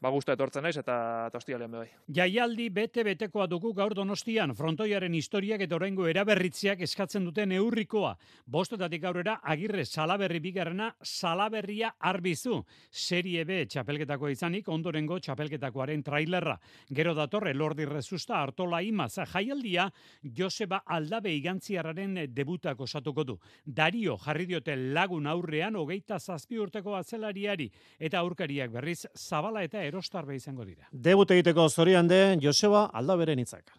ba 0.00 0.10
gustu 0.12 0.32
etortzen 0.32 0.62
naiz 0.62 0.76
eta 0.76 1.30
hostialean 1.34 1.72
bai. 1.72 1.86
Jaialdi 2.12 2.68
bete 2.70 3.02
betekoa 3.04 3.46
dugu 3.48 3.72
gaur 3.74 3.94
Donostian 3.96 4.52
frontoiaren 4.54 5.14
historiak 5.16 5.62
eta 5.64 5.76
oraingo 5.76 6.06
eraberritziak 6.06 6.82
eskatzen 6.84 7.24
duten 7.24 7.48
neurrikoa. 7.48 8.12
Bostetatik 8.44 9.04
aurrera 9.08 9.38
Agirre 9.42 9.86
Salaberri 9.86 10.40
bigarrena 10.44 10.90
Salaberria 11.02 11.94
Arbizu. 11.98 12.60
Serie 12.90 13.44
B 13.48 13.62
txapelketakoa 13.72 14.34
izanik 14.34 14.68
ondorengo 14.68 15.18
txapelketakoaren 15.18 16.04
trailerra. 16.04 16.58
Gero 16.92 17.14
datorre 17.14 17.54
Lordi 17.54 17.88
Rezusta 17.88 18.42
Artola 18.42 18.82
Imaz 18.82 19.14
jaialdia 19.32 19.88
Joseba 20.36 20.82
Aldabe 20.84 21.32
igantziarraren 21.38 22.26
debutak 22.34 22.80
osatuko 22.80 23.24
du. 23.24 23.38
Dario 23.64 24.18
jarri 24.20 24.46
diote 24.46 24.76
lagun 24.76 25.26
aurrean 25.26 25.76
hogeita 25.76 26.20
zazpi 26.20 26.58
urteko 26.60 26.94
atzelariari 26.96 27.70
eta 27.98 28.20
aurkariak 28.20 28.70
berriz 28.76 29.06
zabala 29.16 29.64
eta 29.64 29.85
erostarbe 29.86 30.36
izango 30.36 30.64
dira. 30.64 30.88
Debut 30.92 31.30
egiteko 31.30 31.68
zorian 31.68 32.08
de 32.08 32.38
Joseba 32.42 32.86
Aldaberen 32.92 33.38
hitzak. 33.38 33.72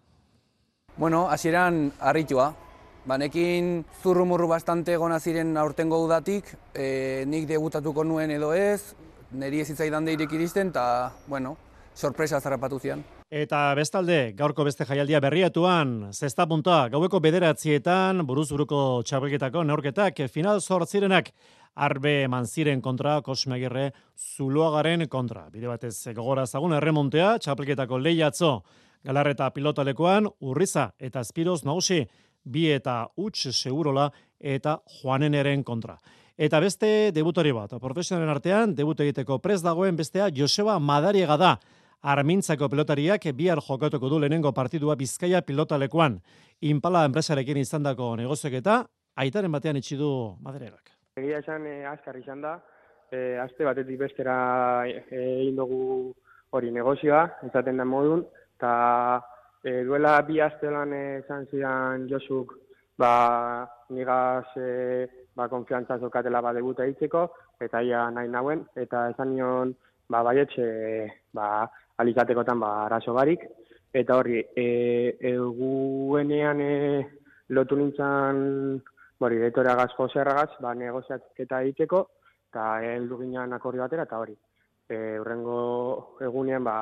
Bueno, 0.97 1.27
hasieran 1.29 1.91
harritua. 1.99 2.53
Banekin 3.07 3.85
zurrumurru 4.03 4.49
bastante 4.51 4.97
gona 4.97 5.19
ziren 5.19 5.55
aurtengo 5.57 6.01
udatik, 6.03 6.49
e, 6.75 7.23
nik 7.27 7.45
debutatuko 7.47 8.03
nuen 8.03 8.33
edo 8.35 8.51
ez, 8.53 8.95
niri 9.31 9.61
ez 9.63 9.69
itzaidan 9.71 10.09
deirik 10.09 10.33
iristen, 10.35 10.73
eta, 10.73 11.13
bueno, 11.27 11.55
sorpresa 11.95 12.41
zarrapatu 12.41 12.79
zian. 12.79 13.05
Eta 13.27 13.73
bestalde, 13.75 14.31
gaurko 14.39 14.63
beste 14.63 14.85
jaialdia 14.87 15.19
berriatuan, 15.19 16.13
zesta 16.13 16.45
punta, 16.47 16.85
gaueko 16.93 17.19
bederatzietan, 17.19 18.21
buruz 18.27 18.45
buruko 18.53 19.01
txapelketako 19.03 19.65
neurketak, 19.67 20.21
final 20.31 20.61
zortzirenak, 20.61 21.33
arbe 21.77 22.23
eman 22.25 22.47
ziren 22.49 22.81
kontra, 22.81 23.19
kosmegirre, 23.21 23.91
zuloagaren 24.17 25.05
kontra. 25.07 25.47
Bide 25.53 25.69
batez, 25.69 25.95
gogora 26.17 26.47
zagun 26.47 26.73
erremontea, 26.73 27.37
txapelketako 27.43 27.99
lehiatzo, 28.01 28.51
galarreta 29.05 29.49
pilotalekoan, 29.53 30.27
urriza 30.41 30.89
eta 30.97 31.21
espiroz 31.21 31.61
nagusi, 31.67 32.01
bi 32.43 32.67
eta 32.73 33.03
huts 33.15 33.51
segurola 33.51 34.09
eta 34.39 34.79
joaneneren 34.99 35.63
kontra. 35.63 35.97
Eta 36.37 36.59
beste 36.61 37.11
debutori 37.13 37.51
bat, 37.53 37.73
profesionalen 37.81 38.29
artean, 38.29 38.75
debut 38.77 38.99
egiteko 39.01 39.39
prez 39.41 39.61
dagoen 39.65 39.97
bestea 39.97 40.29
Joseba 40.33 40.77
Madariega 40.79 41.37
da, 41.37 41.55
armintzako 42.01 42.69
pelotariak 42.69 43.25
bihar 43.33 43.61
jokatuko 43.61 44.09
du 44.09 44.19
lehenengo 44.19 44.51
partidua 44.53 44.95
Bizkaia 44.95 45.41
pilotalekuan. 45.41 46.19
Impala 46.61 47.05
enpresarekin 47.09 47.57
izandako 47.57 48.15
negoziaketa, 48.21 48.83
aitaren 49.15 49.51
batean 49.51 49.81
itxi 49.81 49.97
du 49.97 50.11
Madariegak. 50.41 50.96
Egia 51.17 51.39
esan 51.41 51.65
e, 51.65 51.79
azkar 51.89 52.17
izan 52.19 52.43
da, 52.45 52.57
e, 53.09 53.37
aste 53.41 53.65
batetik 53.65 53.97
bestera 53.97 54.37
egin 54.85 55.55
e, 55.55 55.57
dugu 55.57 56.13
hori 56.53 56.69
negozioa, 56.71 57.23
izaten 57.47 57.81
da 57.81 57.85
modun, 57.89 58.21
eta 58.57 58.73
e, 59.63 59.81
duela 59.87 60.19
bi 60.27 60.37
aste 60.45 60.69
lan 60.69 60.93
esan 60.93 61.47
zidan 61.49 62.05
Josuk, 62.11 62.53
ba, 63.01 63.65
nigaz 63.89 64.45
e, 64.61 65.07
ba, 65.35 65.47
konfiantza 65.49 65.97
zokatela 65.97 66.41
ba, 66.45 66.53
debuta 66.53 66.85
eitzeko, 66.85 67.25
eta 67.65 67.81
ia 67.81 68.05
nahi 68.13 68.29
nauen, 68.29 68.61
eta 68.77 69.07
esan 69.13 69.33
nion, 69.33 69.73
ba, 70.13 70.21
baietxe, 70.27 70.67
ba, 71.33 71.65
alizatekotan 71.97 72.59
ba 72.61 72.85
arazo 72.85 73.13
barik. 73.17 73.41
Eta 73.93 74.17
horri 74.19 74.43
e, 74.53 74.67
eguenean 75.31 76.61
e, 76.61 76.73
lotu 77.55 77.77
nintzen 77.79 78.81
hori 79.19 79.39
detorea 79.41 79.75
gaz 79.75 79.91
joserragaz 79.97 80.49
ba 80.61 80.73
negoziaketa 80.73 81.61
egiteko 81.65 82.03
eta 82.49 82.67
heldu 82.85 83.19
ginean 83.23 83.53
akordio 83.53 83.81
batera 83.81 84.03
eta 84.03 84.19
hori 84.21 84.35
e, 84.89 85.19
urrengo 85.19 86.17
egunean 86.21 86.63
ba 86.63 86.77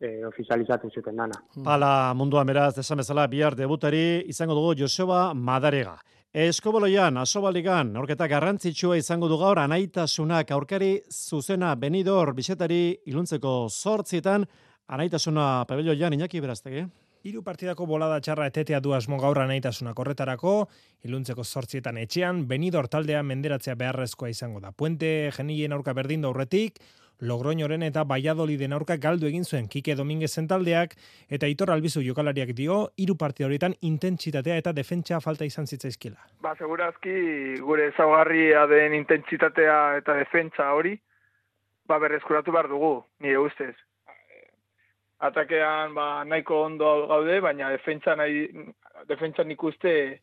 e, 0.00 0.24
ofizializatu 0.26 0.90
zuten 0.90 1.16
dana. 1.16 1.36
Pala 1.64 2.14
munduan 2.16 2.46
beraz, 2.46 2.78
esan 2.78 3.02
bezala, 3.02 3.26
bihar 3.28 3.56
debutari 3.56 4.22
izango 4.32 4.56
dugu 4.56 4.74
Joseba 4.78 5.32
Madarega. 5.34 5.98
Eskoboloian, 6.30 7.16
asobaligan, 7.18 7.96
aurketa 7.98 8.28
garrantzitsua 8.30 8.96
izango 9.00 9.28
du 9.28 9.36
gaur, 9.38 9.58
anaitasunak 9.58 10.52
aurkari 10.54 10.92
zuzena 11.10 11.74
benidor 11.74 12.30
bisetari 12.36 13.00
iluntzeko 13.10 13.66
sortzietan, 13.68 14.46
anaitasuna 14.94 15.64
pabelloian, 15.66 16.14
inaki 16.14 16.40
beraztegi. 16.40 16.84
Hiru 17.20 17.42
partidako 17.44 17.84
bolada 17.84 18.16
txarra 18.24 18.46
etetea 18.48 18.78
du 18.80 18.94
asmo 18.96 19.18
gaur 19.20 19.36
anaitasunak 19.42 19.98
horretarako, 20.00 20.54
iluntzeko 21.04 21.44
sortzietan 21.44 21.98
etxean, 22.00 22.46
benidor 22.48 22.88
taldea 22.88 23.20
menderatzea 23.22 23.74
beharrezkoa 23.76 24.30
izango 24.32 24.62
da. 24.64 24.70
Puente 24.72 25.28
genilien 25.36 25.76
aurka 25.76 25.92
berdin 25.92 26.24
aurretik, 26.24 26.80
Logroñoren 27.20 27.82
eta 27.84 28.06
Valladoliden 28.08 28.72
aurka 28.72 28.96
galdu 28.96 29.28
egin 29.28 29.44
zuen 29.44 29.68
Kike 29.68 29.92
Dominguez 29.98 30.32
taldeak 30.48 30.94
eta 31.28 31.50
Itor 31.52 31.70
Albizu 31.74 32.00
jokalariak 32.00 32.54
dio 32.56 32.78
hiru 32.96 33.18
partida 33.20 33.50
horietan 33.50 33.74
intentsitatea 33.82 34.56
eta 34.56 34.72
defentsa 34.72 35.20
falta 35.20 35.44
izan 35.44 35.66
zitzaizkiela. 35.66 36.16
Ba, 36.40 36.54
segurazki 36.56 37.60
gure 37.60 37.90
ezaugarria 37.92 38.64
den 38.66 38.94
intentsitatea 38.94 39.98
eta 40.00 40.16
defentsa 40.16 40.72
hori 40.72 40.96
ba 41.84 41.98
berreskuratu 41.98 42.52
behar 42.52 42.72
dugu, 42.72 43.04
nire 43.20 43.36
ustez. 43.36 43.74
Atakean 45.20 45.94
ba 45.94 46.24
nahiko 46.24 46.62
ondo 46.64 47.06
gaude, 47.06 47.40
baina 47.40 47.70
defentsa 47.70 48.16
nahi 48.16 48.46
defentsa 49.08 49.44
ikuste 49.56 50.20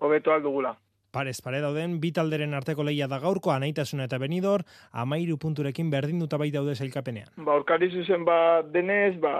hobeto 0.00 0.32
aldugula 0.32 0.76
parez 1.12 1.40
pare 1.44 1.60
dauden, 1.60 1.98
bi 2.00 2.10
talderen 2.16 2.56
arteko 2.56 2.84
lehia 2.88 3.06
da 3.08 3.20
gaurko, 3.22 3.52
anaitasuna 3.52 4.08
eta 4.08 4.18
benidor, 4.18 4.64
amairu 5.04 5.36
punturekin 5.38 5.90
berdin 5.92 6.22
duta 6.22 6.38
bai 6.40 6.50
daude 6.54 6.74
zailkapenean. 6.74 7.28
Ba, 7.36 7.58
orkari 7.60 7.90
zuzen 7.92 8.24
ba 8.24 8.62
denez, 8.74 9.18
ba, 9.20 9.34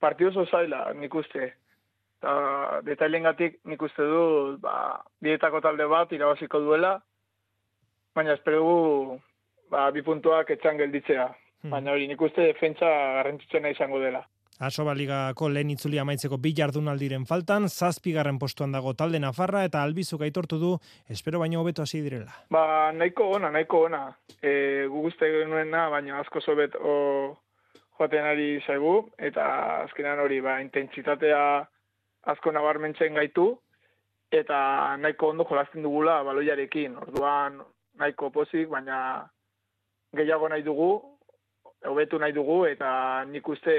partidu 0.00 0.30
oso 0.30 0.46
zaila, 0.46 0.84
nik 0.94 1.14
uste. 1.14 1.50
Ta, 2.22 2.32
detailen 2.86 3.26
gatik 3.26 3.58
nik 3.66 3.82
uste 3.82 4.06
du, 4.06 4.24
ba, 4.62 5.00
dietako 5.24 5.62
talde 5.64 5.88
bat 5.90 6.12
irabaziko 6.14 6.62
duela, 6.62 6.94
baina 8.14 8.36
espero 8.38 9.18
ba, 9.72 9.88
bi 9.90 10.06
puntuak 10.06 10.54
etxan 10.54 10.78
gelditzea. 10.78 11.26
Hmm. 11.62 11.72
Baina 11.74 11.92
hori, 11.92 12.06
nik 12.08 12.20
uste 12.20 12.46
defentsa 12.52 12.88
garrantzitsena 13.20 13.72
izango 13.74 14.00
dela. 14.00 14.22
Asoba 14.60 14.92
ligako 14.92 15.48
lehen 15.48 15.70
itzuli 15.72 15.98
amaitzeko 15.98 16.36
bi 16.36 16.50
jardunaldiren 16.56 17.22
faltan, 17.28 17.68
zazpigarren 17.68 18.38
postuan 18.38 18.74
dago 18.76 18.92
talde 18.92 19.20
Nafarra 19.22 19.62
eta 19.64 19.80
albizuk 19.80 20.20
aitortu 20.26 20.58
du, 20.60 20.72
espero 21.08 21.38
baino 21.40 21.62
hobeto 21.62 21.80
hasi 21.82 22.02
direla. 22.04 22.34
Ba, 22.52 22.92
nahiko 22.92 23.30
ona, 23.38 23.48
nahiko 23.54 23.86
ona. 23.86 24.02
E, 24.42 24.84
guguzte 24.92 25.30
genuena, 25.32 25.86
baina 25.88 26.18
asko 26.20 26.42
zobet 26.44 26.76
o, 26.76 26.92
joaten 27.96 28.28
ari 28.34 28.50
zaigu, 28.66 28.94
eta 29.16 29.46
azkenan 29.86 30.20
hori, 30.20 30.42
ba, 30.44 30.58
intentsitatea 30.60 31.40
asko 32.34 32.52
nabarmentzen 32.52 33.16
gaitu, 33.16 33.54
eta 34.30 34.58
nahiko 35.00 35.32
ondo 35.32 35.48
jolasten 35.48 35.88
dugula 35.88 36.18
baloiarekin. 36.28 37.00
Orduan 37.06 37.62
nahiko 37.96 38.28
pozik, 38.36 38.68
baina 38.68 39.00
gehiago 40.16 40.52
nahi 40.52 40.68
dugu, 40.68 40.90
hobetu 41.86 42.18
nahi 42.18 42.32
dugu, 42.32 42.64
eta 42.66 43.24
nik 43.30 43.48
uste 43.48 43.74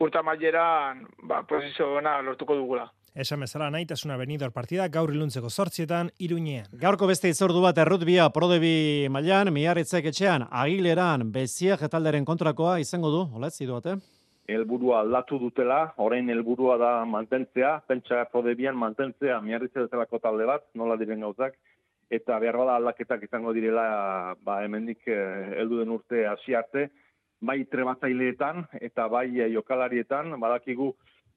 urta 0.00 0.22
maileran 0.22 1.04
ba, 1.28 1.42
posizio 1.48 1.96
ona 1.98 2.20
lortuko 2.22 2.56
dugula. 2.56 2.88
Esan 3.14 3.40
bezala 3.42 3.70
nahitasuna 3.74 4.16
benidor 4.16 4.52
partida 4.54 4.86
gaur 4.88 5.10
iluntzeko 5.10 5.50
sortzietan 5.50 6.12
iruñean. 6.22 6.70
Gaurko 6.84 7.08
beste 7.10 7.28
itzordu 7.28 7.60
bat 7.64 7.78
errutbia 7.82 8.28
prodebi 8.30 9.08
mailan, 9.10 9.50
miarritzek 9.52 10.06
etxean, 10.12 10.46
agileran, 10.50 11.26
beziak 11.34 11.82
etalderen 11.82 12.24
kontrakoa 12.24 12.78
izango 12.78 13.10
du, 13.10 13.26
hola 13.34 13.50
ez 13.50 13.70
bate? 13.72 13.98
helburua 14.50 15.00
aldatu 15.04 15.38
dutela, 15.38 15.80
orain 16.04 16.28
helburua 16.30 16.76
da 16.80 16.90
mantentzea, 17.06 17.76
pentsa 17.88 18.24
prodebian 18.32 18.76
mantentzea, 18.78 19.40
miarritze 19.44 19.86
dut 19.86 20.22
talde 20.22 20.46
bat, 20.48 20.66
nola 20.74 20.96
diren 21.00 21.20
gauzak, 21.26 21.56
eta 22.10 22.38
behar 22.42 22.58
bada 22.58 22.74
aldaketak 22.76 23.22
izango 23.22 23.52
direla, 23.54 24.34
ba, 24.42 24.58
hemendik 24.64 25.06
eh, 25.06 25.60
heldu 25.60 25.78
den 25.80 25.94
urte 25.94 26.26
hasi 26.26 26.56
arte, 26.58 26.88
bai 27.40 27.62
trebatzaileetan 27.70 28.66
eta 28.80 29.06
bai 29.08 29.28
eh, 29.38 29.48
jokalarietan, 29.54 30.34
badakigu 30.42 30.90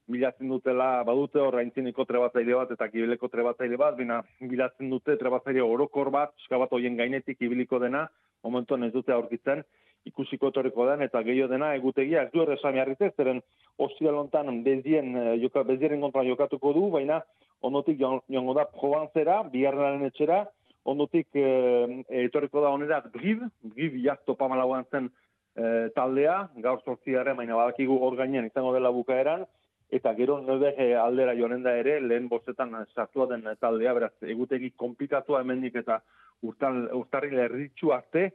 bilatzen 0.10 0.50
dutela, 0.52 1.04
badute 1.08 1.40
hor 1.40 1.56
aintziniko 1.62 2.04
trebatzaile 2.10 2.58
bat 2.58 2.74
eta 2.76 2.90
kibileko 2.92 3.30
trebatzaile 3.32 3.78
bat, 3.80 3.96
bina 3.96 4.20
bilatzen 4.42 4.90
dute 4.92 5.16
trebatzaile 5.22 5.64
orokor 5.64 6.10
bat, 6.12 6.34
eskabat 6.44 6.74
hoien 6.76 6.98
gainetik 7.00 7.40
ibiliko 7.46 7.80
dena, 7.80 8.08
momentuan 8.44 8.84
ez 8.84 8.92
dute 8.92 9.14
aurkitzen, 9.16 9.64
ikusiko 10.10 10.50
etorriko 10.52 10.90
den 10.90 11.06
eta 11.06 11.22
gehiago 11.24 11.54
dena 11.54 11.70
egutegia 11.78 12.26
ez 12.26 12.32
du 12.34 12.42
erresan 12.44 12.76
jarritez, 12.76 13.14
zeren 13.16 13.40
ostialontan 13.86 14.64
bezien, 14.66 15.16
eh, 15.16 15.38
joka, 15.46 15.64
bezieren 15.70 16.02
kontra 16.02 16.26
jokatuko 16.28 16.74
du, 16.74 16.90
baina 16.98 17.22
ondotik 17.62 18.02
joango 18.02 18.58
da 18.58 18.66
Provenzera, 18.74 19.40
bigarrenaren 19.54 20.10
etxera, 20.10 20.44
ondotik 20.84 21.28
e, 21.36 22.04
etorriko 22.26 22.62
da 22.62 22.72
honera 22.74 23.02
Briv, 23.14 23.44
Briv 23.62 23.98
jak 24.04 24.24
topa 24.26 24.48
malauan 24.52 24.86
zen 24.92 25.10
e, 25.56 25.90
taldea, 25.96 26.50
gaur 26.66 26.82
sortziare, 26.84 27.34
baina 27.34 27.56
badakigu 27.60 27.98
hor 28.00 28.18
gainean 28.20 28.48
izango 28.50 28.74
dela 28.76 28.92
bukaeran, 28.92 29.46
eta 29.94 30.14
gero 30.18 30.40
nebe 30.42 30.74
aldera 30.98 31.36
joanen 31.38 31.64
da 31.64 31.76
ere, 31.78 32.00
lehen 32.02 32.28
bostetan 32.30 32.74
sartua 32.96 33.28
den 33.30 33.46
taldea, 33.62 33.94
beraz, 33.94 34.14
egutegi 34.36 34.74
komplikatu 34.76 35.38
hemendik 35.38 35.76
eta 35.84 36.02
urtarri 36.44 36.88
urtarri 36.92 37.70
arte, 37.94 38.32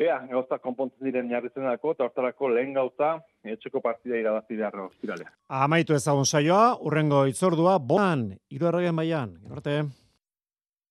Ea, 0.00 0.16
gauza 0.30 0.56
konpontzen 0.58 1.04
diren 1.04 1.28
jarritzen 1.30 1.66
dako, 1.68 1.92
eta 1.92 2.06
hortarako 2.06 2.48
lehen 2.48 2.72
gauza, 2.74 3.12
etxeko 3.44 3.82
partida 3.84 4.16
irabazi 4.18 4.56
beharra 4.56 4.86
ostiralea. 4.88 5.30
Amaitu 5.62 5.94
ezagun 5.94 6.24
saioa, 6.24 6.78
urrengo 6.80 7.26
itzordua, 7.28 7.76
bonan, 7.78 8.30
iru 8.50 8.70
errogen 8.72 8.96
baian, 8.96 9.36